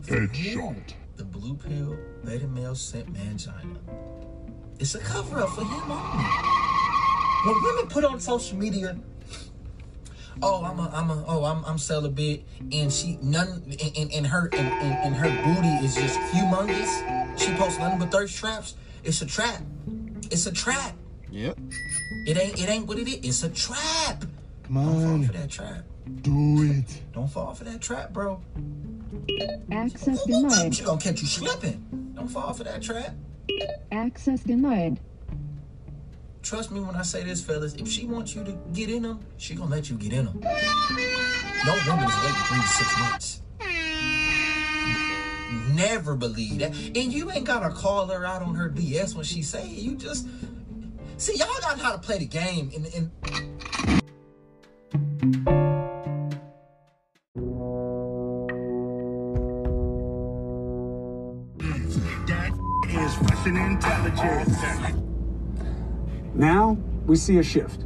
[0.01, 0.93] Headshot.
[1.17, 3.77] The blue pill, beta male scent mangina.
[4.79, 6.72] It's a cover up for him only.
[7.43, 8.97] When women put on social media,
[10.41, 14.27] oh, I'm a, I'm a, oh, I'm, I'm celibate, and she none, and, and, and
[14.27, 17.37] her, and, and, and her booty is just humongous.
[17.37, 18.75] She posts nothing but thirst traps.
[19.03, 19.61] It's a trap.
[20.31, 20.95] It's a trap.
[21.31, 21.57] Yep.
[22.25, 23.19] It ain't, it ain't what it is.
[23.23, 24.23] It's a trap.
[24.63, 25.23] Come Don't fall on.
[25.25, 25.83] for that trap.
[26.21, 27.01] Do it.
[27.13, 28.41] Don't fall for that trap, bro.
[29.71, 30.75] Access denied.
[30.75, 32.13] She gonna catch you slipping.
[32.15, 33.13] Don't fall for that trap.
[33.91, 34.99] Access denied.
[36.43, 37.73] Trust me when I say this, fellas.
[37.75, 40.39] If she wants you to get in them, she gonna let you get in them.
[40.41, 43.41] No woman is waiting three to six months.
[45.73, 46.75] Never believe that.
[46.75, 49.79] And you ain't gotta call her out on her BS when she say it.
[49.79, 50.27] You just
[51.15, 52.71] see y'all got how to play the game.
[52.75, 53.09] And, and
[62.27, 62.51] That
[62.89, 65.02] is Russian intelligence.
[66.33, 67.85] Now we see a shift.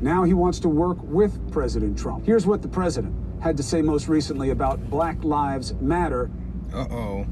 [0.00, 2.26] Now he wants to work with President Trump.
[2.26, 6.30] Here's what the president had to say most recently about Black Lives Matter.
[6.72, 7.26] Uh oh.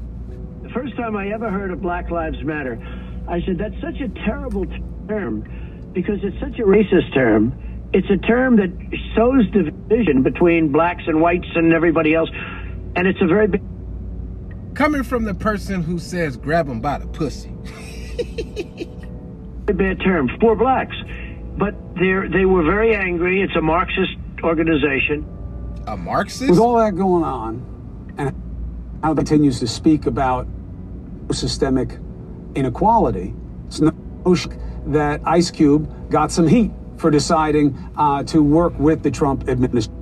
[0.63, 2.79] The first time I ever heard of Black Lives Matter,
[3.27, 4.65] I said, that's such a terrible
[5.07, 7.53] term because it's such a racist term.
[7.93, 8.71] It's a term that
[9.15, 12.29] sows division between blacks and whites and everybody else.
[12.95, 13.61] And it's a very big
[14.73, 17.53] Coming from the person who says grab him by the pussy.
[19.73, 20.95] bad term for blacks.
[21.57, 23.41] But they they were very angry.
[23.41, 24.11] It's a Marxist
[24.43, 25.25] organization.
[25.87, 26.49] A Marxist?
[26.49, 28.33] With all that going on, and
[29.01, 30.47] how he continues to speak about
[31.31, 31.97] systemic
[32.55, 33.33] inequality,
[33.67, 33.91] it's no
[34.35, 34.53] shock
[34.87, 39.93] that Ice Cube got some heat for deciding uh, to work with the Trump administration.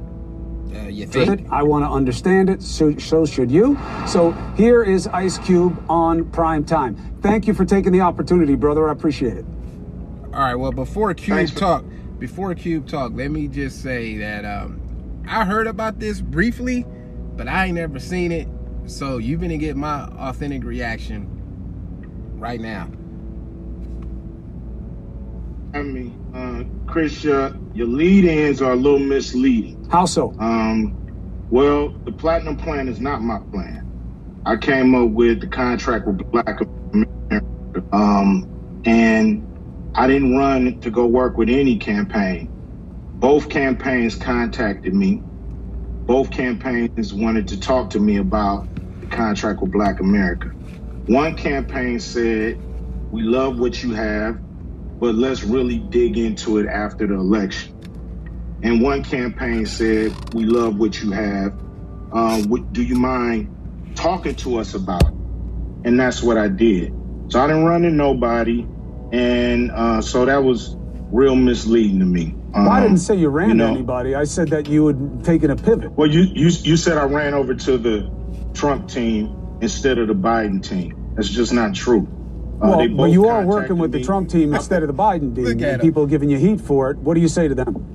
[0.74, 1.46] Uh, you it.
[1.52, 2.62] I want to understand it.
[2.62, 3.78] So, so should you.
[4.08, 6.96] So here is Ice Cube on prime time.
[7.22, 8.90] Thank you for taking the opportunity, brother.
[8.90, 9.46] I appreciate it.
[10.34, 10.56] All right.
[10.56, 11.86] Well, before Cube talk,
[12.18, 14.82] before Cube talk, let me just say that um,
[15.28, 16.88] I heard about this briefly,
[17.36, 18.48] but I ain't never seen it.
[18.88, 21.30] So you're gonna get my authentic reaction
[22.40, 22.90] right now.
[25.76, 29.88] I mean, uh, Chris, uh, your lead-ins are a little misleading.
[29.92, 30.34] How so?
[30.40, 30.98] Um,
[31.52, 33.88] well, the platinum plan is not my plan.
[34.48, 36.60] I came up with the contract with Black
[36.92, 39.48] America, um, and
[39.96, 42.50] I didn't run to go work with any campaign.
[43.16, 45.26] Both campaigns contacted me.
[46.06, 48.70] Both campaigns wanted to talk to me about
[49.02, 50.50] the contract with Black America.
[51.08, 52.60] One campaign said,
[53.12, 54.40] "We love what you have."
[55.00, 57.74] but let's really dig into it after the election.
[58.64, 61.54] and one campaign said, "We love what you have.
[62.14, 63.50] Um, what, do you mind
[63.96, 65.16] talking to us about it?"
[65.86, 66.94] And that's what I did.
[67.30, 68.73] So I didn't run to nobody,
[69.14, 70.76] and uh, so that was
[71.12, 72.34] real misleading to me.
[72.54, 74.16] Well, I Um, didn't say you ran you to know- anybody.
[74.16, 75.92] I said that you had taken a pivot.
[75.96, 78.10] Well, you you you said I ran over to the
[78.54, 79.30] Trump team
[79.62, 80.96] instead of the Biden team.
[81.16, 82.08] That's just not true.
[82.62, 84.04] Uh, well, but you are working contacted with the.
[84.04, 85.80] Trump team instead of the Biden team, Look at and 'em.
[85.82, 86.98] people giving you heat for it.
[86.98, 87.86] What do you say to them?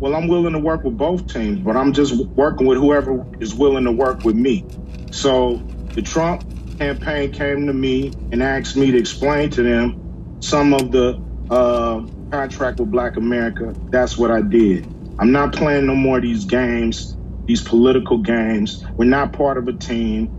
[0.00, 3.54] Well, I'm willing to work with both teams, but I'm just working with whoever is
[3.54, 4.64] willing to work with me.
[5.10, 5.60] So
[5.94, 6.44] the Trump
[6.78, 10.00] campaign came to me and asked me to explain to them
[10.44, 11.18] some of the
[11.50, 13.76] uh, contract with Black America.
[13.92, 14.86] That's what I did.
[15.20, 17.16] I'm not playing no more of these games,
[17.48, 18.82] these political games.
[18.98, 20.32] We're not part of a team.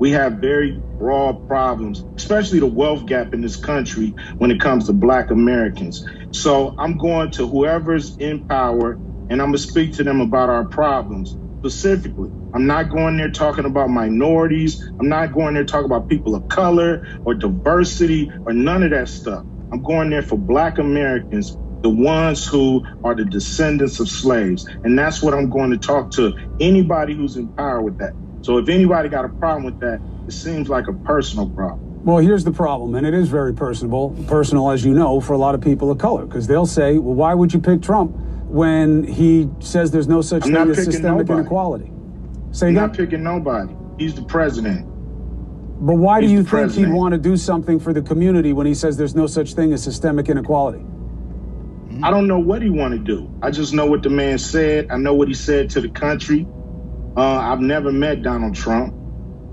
[0.00, 4.86] We have very broad problems, especially the wealth gap in this country when it comes
[4.86, 6.02] to black Americans.
[6.32, 9.00] So I'm going to whoever's in power
[9.30, 12.30] and I'm going to speak to them about our problems specifically.
[12.54, 14.82] I'm not going there talking about minorities.
[15.00, 19.08] I'm not going there talking about people of color or diversity or none of that
[19.10, 19.44] stuff.
[19.72, 24.68] I'm going there for black Americans, the ones who are the descendants of slaves.
[24.84, 28.12] And that's what I'm going to talk to anybody who's in power with that.
[28.42, 32.04] So if anybody got a problem with that, it seems like a personal problem.
[32.04, 35.38] Well, here's the problem, and it is very personable, personal, as you know, for a
[35.38, 38.12] lot of people of color, because they'll say, well, why would you pick Trump
[38.48, 41.40] when he says there's no such I'm thing as systemic nobody.
[41.40, 41.92] inequality?
[42.50, 43.72] Say I'm not picking nobody.
[43.98, 44.91] He's the president.
[45.82, 48.74] But why do you think he'd want to do something for the community when he
[48.74, 50.84] says there's no such thing as systemic inequality?
[52.04, 53.28] I don't know what he want to do.
[53.42, 54.86] I just know what the man said.
[54.90, 56.46] I know what he said to the country.
[57.16, 58.94] Uh, I've never met Donald Trump,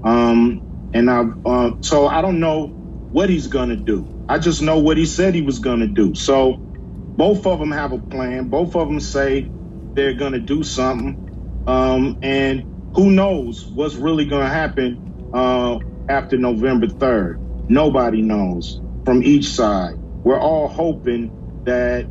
[0.04, 4.08] um, and I uh, so I don't know what he's gonna do.
[4.30, 6.14] I just know what he said he was gonna do.
[6.14, 8.50] So both of them have a plan.
[8.50, 9.52] Both of them say
[9.96, 12.64] they're gonna do something, um, and
[12.96, 15.80] who knows what's really gonna happen uh,
[16.10, 17.40] after November third?
[17.70, 19.96] Nobody knows from each side.
[20.24, 21.32] We're all hoping
[21.66, 22.08] that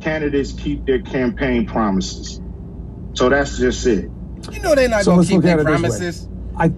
[0.00, 2.40] candidates keep their campaign promises.
[3.14, 4.10] So that's just it.
[4.52, 5.88] You know they're not So gonna keep their at it this way.
[5.88, 6.28] promises.
[6.56, 6.68] I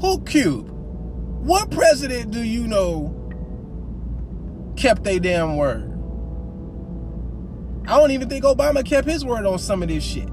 [0.00, 0.68] Who cube?
[0.70, 3.14] What president do you know
[4.76, 5.84] kept their damn word?
[7.86, 10.28] I don't even think Obama kept his word on some of this shit.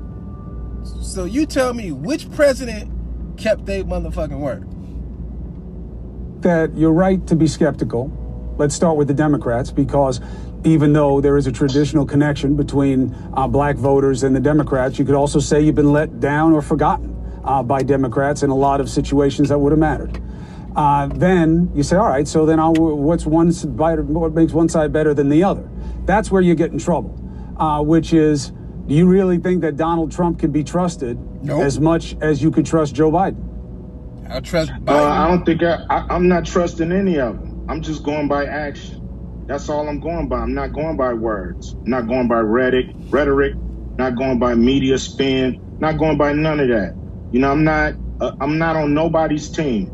[1.01, 2.91] So you tell me which president
[3.37, 4.67] kept their motherfucking word?
[6.41, 8.11] That you're right to be skeptical.
[8.57, 10.21] Let's start with the Democrats because
[10.63, 15.05] even though there is a traditional connection between uh, black voters and the Democrats, you
[15.05, 18.81] could also say you've been let down or forgotten uh, by Democrats in a lot
[18.81, 20.21] of situations that would have mattered.
[20.75, 24.67] Uh, then you say, all right, so then I'll, what's one side, what makes one
[24.67, 25.69] side better than the other?
[26.05, 27.17] That's where you get in trouble,
[27.57, 28.51] uh, which is,
[28.87, 31.17] do you really think that Donald Trump can be trusted
[31.61, 33.44] as much as you could trust Joe Biden?
[34.29, 37.55] I trust Uh, I don't think I, I, I'm not trusting any of them.
[37.67, 38.99] I'm just going by action.
[39.47, 40.39] That's all I'm going by.
[40.39, 41.77] I'm not going by words.
[41.85, 43.55] I'm not going by rhetoric, rhetoric.
[43.97, 45.57] Not going by media spin.
[45.79, 46.95] Not going by none of that.
[47.31, 47.95] You know, I'm not.
[48.19, 49.93] Uh, I'm not on nobody's team.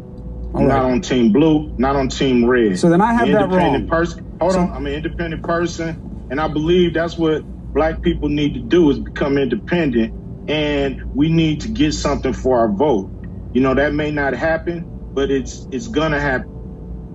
[0.56, 1.72] I'm All not on Team Blue.
[1.78, 2.80] Not on Team Red.
[2.80, 4.00] So then I have An that independent wrong.
[4.02, 4.18] Person.
[4.42, 4.72] Hold on.
[4.74, 9.00] I'm an independent person, and I believe that's what black people need to do is
[9.00, 10.14] become independent,
[10.48, 13.12] and we need to get something for our vote.
[13.54, 16.50] You know, that may not happen, but it's it's gonna happen.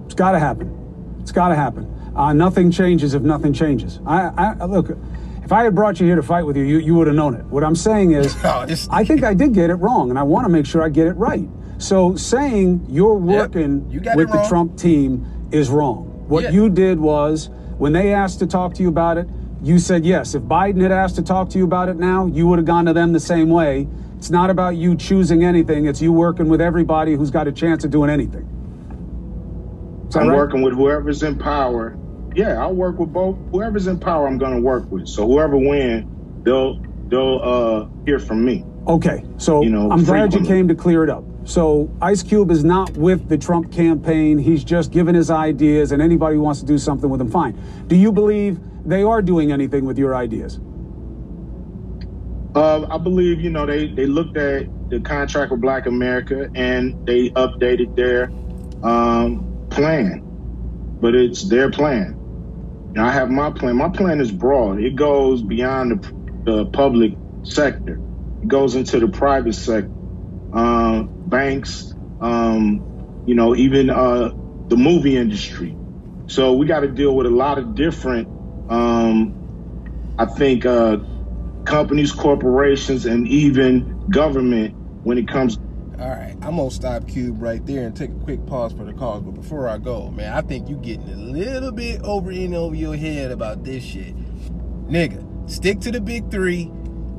[0.07, 1.17] It's got to happen.
[1.21, 1.93] It's got to happen.
[2.15, 3.99] Uh, nothing changes if nothing changes.
[4.07, 4.91] I, I look.
[5.43, 7.35] If I had brought you here to fight with you, you, you would have known
[7.35, 7.45] it.
[7.47, 10.45] What I'm saying is, Oh, I think I did get it wrong, and I want
[10.45, 11.49] to make sure I get it right.
[11.79, 14.45] So saying you're working you with the.
[14.49, 16.05] Trump team is wrong.
[16.29, 16.51] What Yeah.
[16.51, 19.29] you did was when they asked to talk to you about it,
[19.63, 20.35] you said yes.
[20.35, 22.85] If Biden had asked to talk to you about it now, you would have gone
[22.87, 23.89] to them the same way.
[24.17, 25.87] It's not about you choosing anything.
[25.87, 28.49] It's you working with everybody who's got a chance of doing anything.
[30.15, 30.37] I'm right?
[30.37, 31.99] working with whoever's in power.
[32.35, 33.37] Yeah, I'll work with both.
[33.51, 35.09] Whoever's in power, I'm gonna work with.
[35.09, 36.07] So whoever wins,
[36.43, 38.65] they'll they'll uh hear from me.
[38.87, 41.25] Okay, so You know, I'm glad you came to clear it up.
[41.45, 44.39] So Ice Cube is not with the Trump campaign.
[44.39, 47.59] He's just giving his ideas, and anybody who wants to do something with him, fine.
[47.89, 50.61] Do you believe they are doing anything with your ideas?
[52.57, 56.97] Uh, I believe you know they they looked at the contract with Black America and
[57.07, 58.33] they updated their
[58.85, 60.23] um, plan,
[61.01, 62.17] but it's their plan.
[62.95, 63.77] And I have my plan.
[63.77, 64.81] My plan is broad.
[64.81, 66.11] It goes beyond the,
[66.53, 68.01] the public sector.
[68.43, 69.91] It goes into the private sector,
[70.53, 72.85] uh, banks, um,
[73.27, 74.33] you know, even uh,
[74.71, 75.79] the movie industry.
[76.29, 78.29] So we got to deal with a lot of different,
[78.69, 79.37] um,
[80.19, 80.99] I think, uh,
[81.67, 85.59] companies, corporations, and even government when it comes
[85.99, 88.93] All right, I'm gonna stop Cube right there and take a quick pause for the
[88.93, 89.23] cause.
[89.23, 92.75] But before I go, man, I think you're getting a little bit over in over
[92.75, 94.17] your head about this shit,
[94.89, 95.25] nigga.
[95.51, 96.71] Stick to the big three.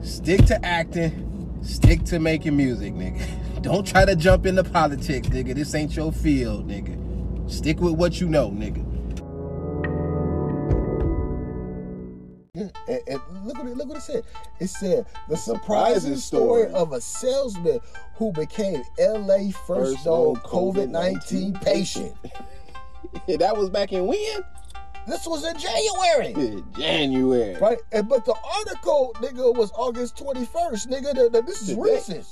[0.01, 1.59] Stick to acting.
[1.63, 3.61] Stick to making music, nigga.
[3.61, 5.55] Don't try to jump into politics, nigga.
[5.55, 7.51] This ain't your field, nigga.
[7.51, 8.86] Stick with what you know, nigga.
[13.57, 14.23] Look what it look what it said.
[14.59, 17.79] It said the surprising story of a salesman
[18.15, 22.13] who became LA first known COVID nineteen patient.
[23.27, 24.43] that was back in when?
[25.07, 26.63] This was in January.
[26.77, 27.55] January.
[27.61, 27.77] Right?
[27.93, 31.13] And but the article, nigga, was August twenty first, nigga.
[31.15, 31.81] The- the- this is Today.
[31.81, 32.25] recent.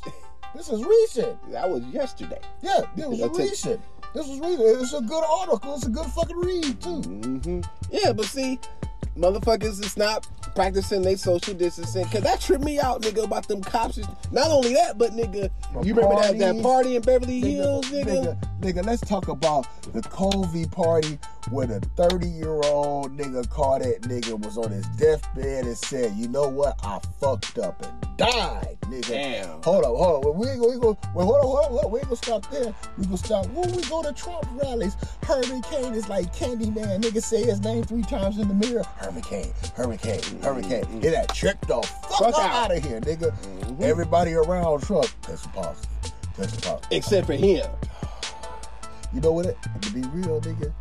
[0.54, 1.52] This is recent.
[1.52, 2.40] That was yesterday.
[2.62, 3.82] Yeah, this was take- recent.
[4.14, 4.82] This was recent.
[4.82, 5.76] It's a good article.
[5.76, 7.02] It's a good fucking read too.
[7.02, 7.62] hmm
[7.92, 8.60] Yeah, but see,
[9.18, 12.06] motherfuckers it's not practicing their social distancing.
[12.06, 14.00] Cause that tripped me out, nigga, about them cops.
[14.32, 15.52] Not only that, but nigga,
[15.86, 18.06] you remember that, that party in Beverly Hills, nigga?
[18.06, 21.20] nigga, nigga, let's talk about the COVID party
[21.52, 26.14] where the 30 year old nigga caught that nigga was on his deathbed and said,
[26.16, 29.10] you know what, I fucked up and died, nigga.
[29.10, 29.62] Damn.
[29.64, 30.36] Hold up, hold up.
[30.36, 31.92] We ain't gonna, we gonna well, hold on, hold on, hold on.
[31.92, 32.74] We ain't gonna stop there.
[32.98, 33.46] We gonna stop.
[33.48, 37.02] When we go to Trump rallies, Herman Cain is like Candyman.
[37.02, 38.84] Nigga say his name three times in the mirror.
[38.98, 40.84] Herman Cain, Herman Cain, Herman Cain.
[40.84, 41.00] Mm-hmm.
[41.00, 41.90] Get that tripped off.
[42.10, 42.72] Fuck, Fuck out.
[42.72, 43.32] out of here, nigga.
[43.34, 43.84] Mm-hmm.
[43.84, 45.90] Everybody around Trump, test positive.
[46.36, 46.88] Test positive.
[46.92, 47.66] Except for him.
[49.14, 49.46] You know what?
[49.46, 50.74] It, to be real, nigga.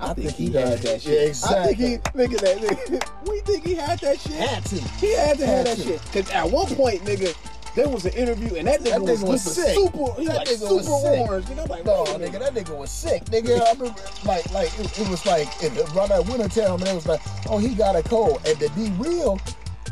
[0.00, 1.36] I, think, he, done- had that shit.
[1.42, 3.10] Yeah, I think he, nigga, that nigga.
[3.28, 4.32] We think he had that shit.
[4.32, 4.76] Had to.
[4.76, 5.82] He had to have Had that to.
[5.82, 6.02] shit.
[6.12, 7.34] Cause at one point, nigga,
[7.74, 9.74] there was an interview and that nigga, That was, nigga was looking sick.
[9.76, 10.20] super.
[10.20, 11.20] He that like nigga super was sick.
[11.28, 11.44] orange.
[11.46, 13.24] Nigga, I'm like, no, wait a nigga, that nigga was sick.
[13.26, 16.88] Nigga, I remember, like, like it, it was like in, around that winter time, and
[16.88, 18.40] it was like, oh, he got a cold.
[18.46, 19.38] And to be real,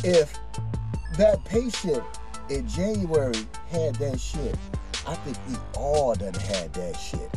[0.04, 0.32] if
[1.18, 2.02] that patient
[2.48, 3.34] in January
[3.70, 4.54] had that shit,
[5.06, 7.30] I think we all done had that shit.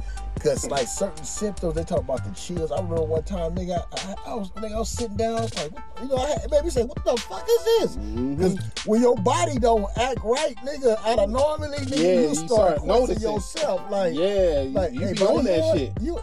[0.43, 2.71] Cause like certain symptoms, they talk about the chills.
[2.71, 3.83] I remember one time, nigga,
[4.25, 6.27] I, I was, nigga, I was sitting down, I was like, what, you know, I
[6.29, 7.95] had, made say, what the fuck is this?
[7.97, 8.35] Mm-hmm.
[8.35, 12.35] Because when your body don't act right, nigga, out of normally, nigga, Yeah, you you
[12.35, 13.21] start noticing.
[13.29, 13.89] yourself.
[13.91, 16.01] Like, Yeah, you- like, you hey, be buddy, on that you shit.
[16.01, 16.19] You,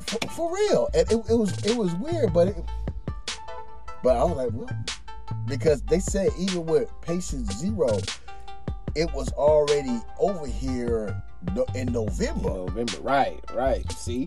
[0.00, 2.56] for, for real, and it, it was it was weird, but it,
[4.02, 4.68] but I was like, well,
[5.46, 7.98] because they said even with patient zero,
[8.94, 11.22] it was already over here
[11.74, 12.50] in November.
[12.50, 13.90] November, right, right.
[13.92, 14.26] See,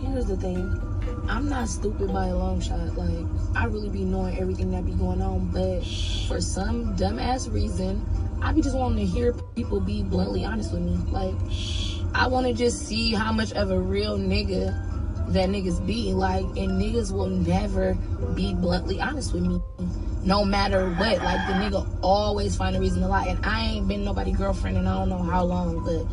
[0.00, 0.88] Here's the thing.
[1.28, 2.96] I'm not stupid by a long shot.
[2.96, 5.80] Like, I really be knowing everything that be going on, but
[6.26, 8.04] for some dumbass reason,
[8.42, 10.96] I be just wanting to hear people be bluntly honest with me.
[11.10, 11.34] Like,
[12.14, 14.74] I want to just see how much of a real nigga
[15.32, 16.12] that niggas be.
[16.12, 17.94] Like, and niggas will never
[18.34, 19.60] be bluntly honest with me.
[20.24, 21.18] No matter what.
[21.18, 23.26] Like, the nigga always find a reason to lie.
[23.26, 26.06] And I ain't been nobody girlfriend and I don't know how long, but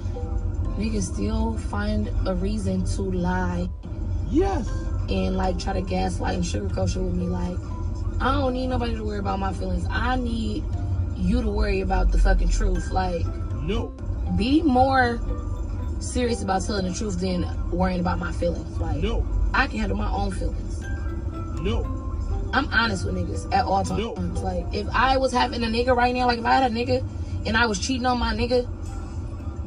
[0.78, 3.70] niggas still find a reason to lie.
[4.30, 4.70] Yes.
[5.10, 7.28] And like try to gaslight and sugarcoat shit with me.
[7.28, 7.58] Like,
[8.20, 9.86] I don't need nobody to worry about my feelings.
[9.90, 10.64] I need
[11.16, 12.92] you to worry about the fucking truth.
[12.92, 13.26] Like,
[13.62, 13.88] no.
[14.38, 15.20] Be more
[16.00, 18.78] serious about telling the truth than worrying about my feelings.
[18.80, 19.26] Like, no.
[19.54, 20.82] I can handle my own feelings.
[21.62, 21.84] No.
[22.54, 24.40] I'm honest with niggas at all times.
[24.42, 27.06] Like, if I was having a nigga right now, like if I had a nigga
[27.46, 28.68] and I was cheating on my nigga,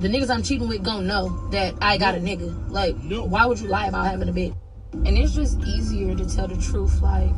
[0.00, 2.70] the niggas I'm cheating with gon' know that I got a nigga.
[2.70, 4.54] Like, why would you lie about having a bitch?
[4.92, 7.02] And it's just easier to tell the truth.
[7.02, 7.30] Like,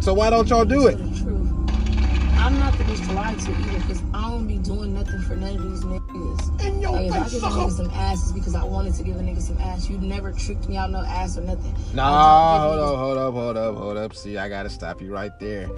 [0.00, 0.96] so why don't y'all do it?
[2.54, 2.60] The truth.
[2.60, 5.36] I'm not the bitch to lie to either, because I don't be doing nothing for
[5.36, 6.64] none of these niggas.
[6.64, 7.56] In your like, if I face, give a sucker.
[7.56, 9.88] nigga some ass, it's because I wanted to give a nigga some ass.
[9.88, 11.74] You never tricked me out no ass or nothing.
[11.94, 14.14] Nah, hold up, hold up, hold up, hold up.
[14.14, 15.68] See, I gotta stop you right there.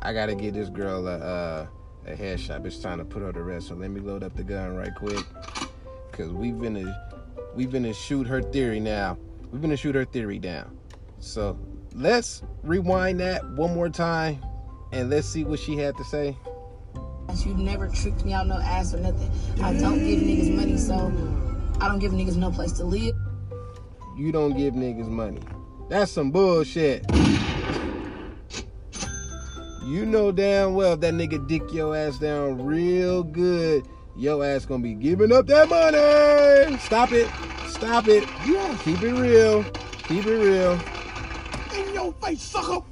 [0.00, 1.66] I gotta get this girl a uh,
[2.06, 2.64] a headshot.
[2.66, 3.68] It's time to put her to rest.
[3.68, 5.24] So let me load up the gun right quick,
[6.12, 6.94] cause we've been to
[7.54, 9.16] we've been to shoot her theory now.
[9.50, 10.76] We've been to shoot her theory down.
[11.20, 11.58] So
[11.94, 14.42] let's rewind that one more time,
[14.92, 16.36] and let's see what she had to say.
[17.44, 19.30] You never tricked me out no ass or nothing.
[19.62, 21.12] I don't give niggas money, so
[21.80, 23.16] I don't give niggas no place to live.
[24.16, 25.40] You don't give niggas money.
[25.88, 27.04] That's some bullshit.
[29.84, 33.86] You know damn well if that nigga dick your ass down real good,
[34.16, 36.78] your ass gonna be giving up that money.
[36.78, 37.28] Stop it.
[37.66, 38.28] Stop it.
[38.46, 38.78] Yeah.
[38.82, 39.64] Keep it real.
[40.04, 40.78] Keep it real.
[41.74, 42.84] In your face, sucker.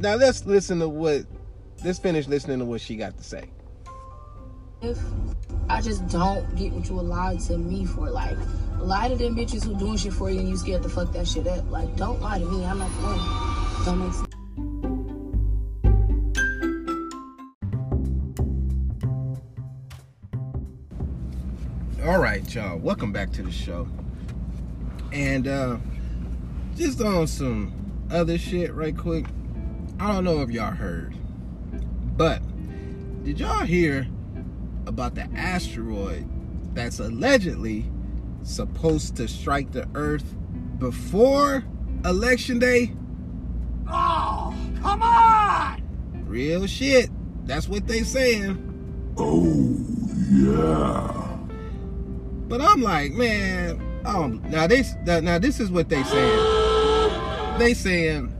[0.00, 1.24] Now let's listen to what
[1.84, 3.44] let's finish listening to what she got to say.
[4.80, 4.98] if
[5.68, 8.10] I just don't get what you lied to me for.
[8.10, 8.36] Like,
[8.78, 11.26] lie to them bitches who doing shit for you and you scared to fuck that
[11.28, 11.70] shit up.
[11.70, 12.64] Like, don't lie to me.
[12.64, 13.84] I'm not the one.
[13.84, 14.28] Don't make sense.
[22.06, 22.78] All right, y'all.
[22.78, 23.88] Welcome back to the show.
[25.12, 25.78] And uh
[26.76, 27.72] just on some
[28.10, 29.26] other shit right quick.
[29.98, 31.16] I don't know if y'all heard.
[32.16, 32.42] But
[33.24, 34.06] did y'all hear
[34.86, 36.28] about the asteroid
[36.74, 37.90] that's allegedly
[38.42, 40.36] supposed to strike the earth
[40.78, 41.64] before
[42.04, 42.92] election day?
[43.88, 45.82] Oh, come on!
[46.26, 47.10] Real shit.
[47.46, 49.14] That's what they saying.
[49.16, 49.76] Oh,
[50.30, 51.38] yeah.
[52.48, 57.58] But I'm like, man, um, now they now this is what they saying.
[57.58, 58.30] They saying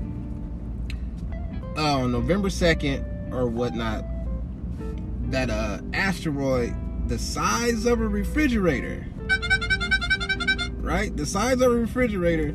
[1.76, 3.04] uh, on November second
[3.34, 4.04] or whatnot
[5.30, 6.74] that uh asteroid
[7.08, 9.04] the size of a refrigerator,
[10.80, 11.14] right?
[11.16, 12.54] The size of a refrigerator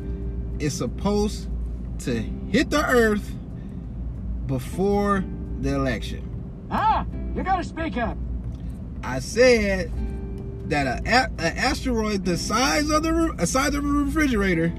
[0.58, 1.48] is supposed
[2.00, 2.14] to
[2.50, 3.32] hit the Earth
[4.46, 5.24] before
[5.60, 6.26] the election.
[6.70, 7.06] Ah,
[7.36, 8.16] You gotta speak up.
[9.04, 9.90] I said
[10.68, 14.72] that a, a, a asteroid the size of the a size of a refrigerator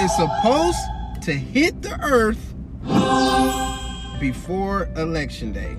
[0.00, 0.78] is supposed
[1.22, 2.54] to hit the Earth
[4.20, 5.76] before election day.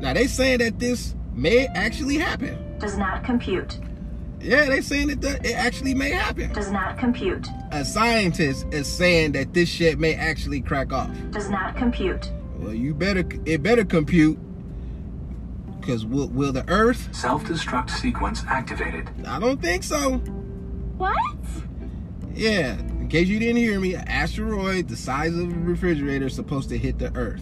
[0.00, 2.78] Now they saying that this may actually happen.
[2.78, 3.78] Does not compute.
[4.40, 6.52] Yeah, they saying that the, it actually may happen.
[6.52, 7.48] Does not compute.
[7.72, 11.10] A scientist is saying that this shit may actually crack off.
[11.30, 12.30] Does not compute.
[12.58, 14.38] Well, you better it better compute
[15.80, 19.10] because will, will the Earth Self-destruct sequence activated.
[19.26, 20.18] I don't think so.
[20.98, 21.16] What?
[22.34, 22.76] Yeah,
[23.06, 26.68] in case you didn't hear me, an asteroid the size of a refrigerator is supposed
[26.70, 27.40] to hit the Earth.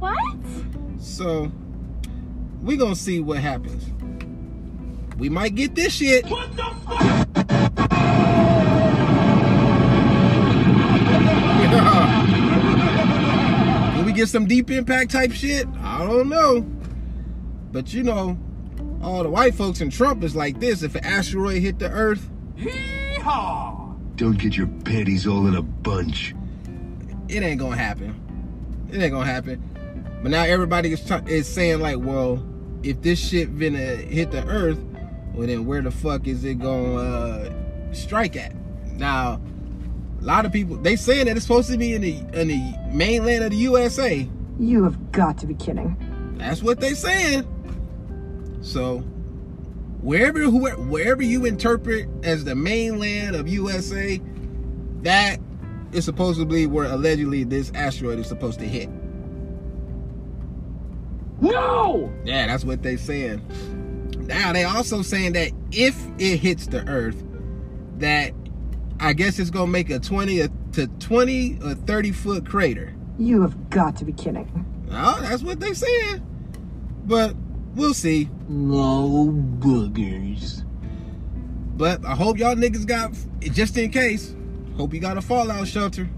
[0.00, 0.36] What?
[0.98, 1.52] So
[2.60, 3.92] we gonna see what happens.
[5.16, 6.26] We might get this shit.
[6.26, 7.28] What the fuck?
[13.96, 15.68] Will we get some deep impact type shit?
[15.78, 16.62] I don't know.
[17.70, 18.36] But you know,
[19.00, 20.82] all the white folks in Trump is like this.
[20.82, 23.83] If an asteroid hit the Earth, Yeehaw!
[24.16, 26.34] Don't get your panties all in a bunch.
[27.28, 28.20] it ain't gonna happen.
[28.92, 29.62] It ain't gonna happen.
[30.22, 32.44] But now everybody is t- is saying like, well,
[32.82, 34.78] if this shit gonna hit the Earth,
[35.34, 37.52] well then where the fuck is it gonna uh,
[37.92, 38.54] strike at?
[38.92, 39.40] Now,
[40.20, 42.74] a lot of people they saying that it's supposed to be in the in the
[42.92, 44.28] mainland of the USA.
[44.60, 45.96] You have got to be kidding.
[46.38, 47.44] That's what they saying.
[48.62, 49.02] So
[50.04, 54.20] wherever who wherever you interpret as the mainland of USA,
[55.02, 55.38] that
[55.92, 58.90] is supposedly where allegedly this asteroid is supposed to hit.
[61.40, 62.12] No!
[62.24, 63.42] Yeah, that's what they saying.
[64.26, 67.22] Now they also saying that if it hits the Earth,
[67.98, 68.32] that
[69.00, 72.94] I guess it's gonna make a twenty to twenty or thirty foot crater.
[73.18, 74.66] You have got to be kidding.
[74.90, 76.22] Oh, that's what they saying.
[77.06, 77.34] But
[77.74, 78.28] we'll see.
[78.48, 80.64] No boogers.
[81.76, 84.34] But I hope y'all niggas got just in case.
[84.76, 86.08] Hope you got a fallout shelter.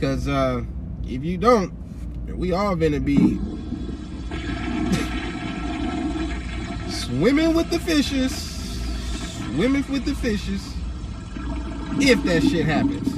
[0.00, 0.64] Cause uh
[1.06, 1.72] if you don't,
[2.36, 3.16] we all gonna be
[6.88, 8.34] swimming with the fishes.
[9.54, 10.74] Swimming with the fishes.
[12.00, 13.12] If that shit happens.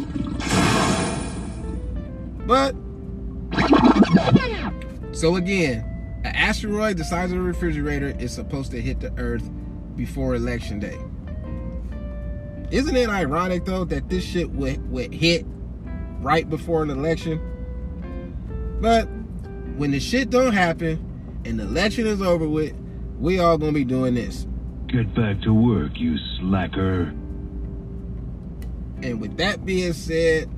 [2.46, 2.74] But
[5.12, 5.95] so again,
[6.46, 9.50] asteroid the size of a refrigerator is supposed to hit the earth
[9.96, 10.96] before election day.
[12.70, 15.44] Isn't it ironic though that this shit would, would hit
[16.20, 17.40] right before an election?
[18.80, 19.06] But
[19.76, 22.74] when the shit don't happen and the election is over with,
[23.18, 24.46] we all gonna be doing this.
[24.86, 27.12] Get back to work, you slacker.
[29.02, 30.48] And with that being said,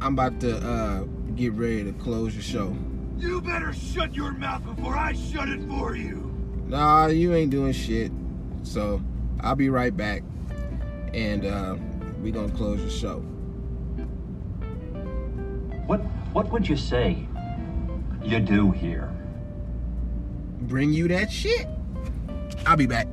[0.00, 1.00] I'm about to uh,
[1.34, 2.76] get ready to close the show.
[3.18, 6.32] You better shut your mouth before I shut it for you.
[6.66, 8.12] Nah, you ain't doing shit.
[8.62, 9.00] So
[9.40, 10.22] I'll be right back.
[11.14, 11.76] And uh,
[12.20, 13.20] we gonna close the show.
[15.86, 16.00] What
[16.32, 17.26] what would you say
[18.22, 19.10] you do here?
[20.62, 21.66] Bring you that shit.
[22.66, 23.06] I'll be back.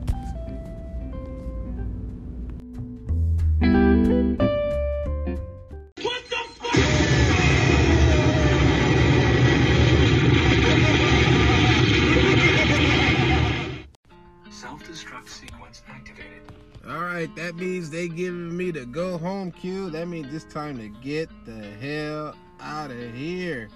[17.14, 19.90] Right, that means they giving me the go home cue.
[19.90, 23.70] That means it's time to get the hell out of here.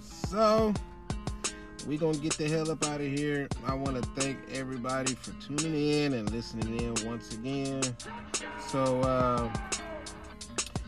[0.00, 0.74] So
[1.86, 3.48] we gonna get the hell up out of here.
[3.66, 7.82] I want to thank everybody for tuning in and listening in once again.
[8.68, 9.52] So uh,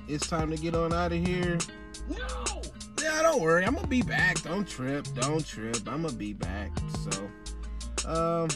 [0.09, 1.59] it's time to get on out of here.
[2.09, 2.62] No.
[3.03, 3.64] Yeah, don't worry.
[3.64, 4.42] I'm gonna be back.
[4.42, 5.07] Don't trip.
[5.14, 5.76] Don't trip.
[5.86, 6.70] I'm gonna be back.
[7.03, 8.49] So, um,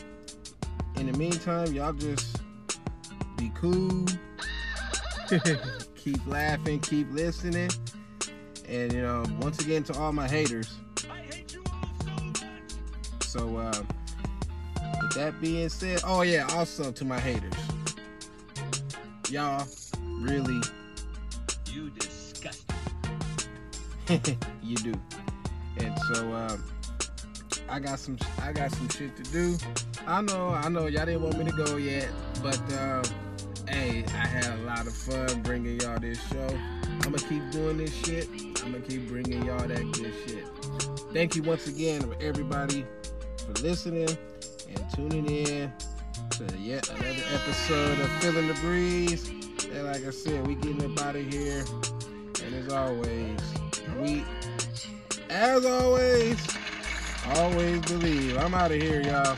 [0.97, 2.39] in the meantime, y'all just
[3.39, 4.05] be cool.
[5.95, 6.81] keep laughing.
[6.81, 7.71] Keep listening.
[8.69, 10.75] And you know, once again, to all my haters.
[13.21, 13.83] So, uh,
[15.03, 17.53] with that being said, oh yeah, also to my haters,
[19.31, 19.67] y'all
[20.21, 20.61] really,
[21.73, 22.65] You disgust.
[24.63, 24.95] you do.
[25.79, 26.65] And so, um,
[27.69, 29.57] I got some, I got some shit to do.
[30.07, 32.09] I know, I know, y'all didn't want me to go yet,
[32.43, 33.03] but uh,
[33.69, 36.49] hey, I had a lot of fun bringing y'all this show.
[36.85, 38.29] I'm gonna keep doing this shit.
[38.65, 40.45] I'm gonna keep bringing y'all that good shit.
[41.13, 42.87] Thank you once again, everybody,
[43.47, 44.09] for listening
[44.69, 45.73] and tuning in
[46.31, 49.29] to yet another episode of Feeling the Breeze.
[49.29, 51.65] And like I said, we getting up out of here.
[52.45, 53.41] And as always,
[54.01, 54.25] we,
[55.31, 56.49] as always,
[57.37, 58.39] always believe.
[58.39, 59.37] I'm out of here, y'all.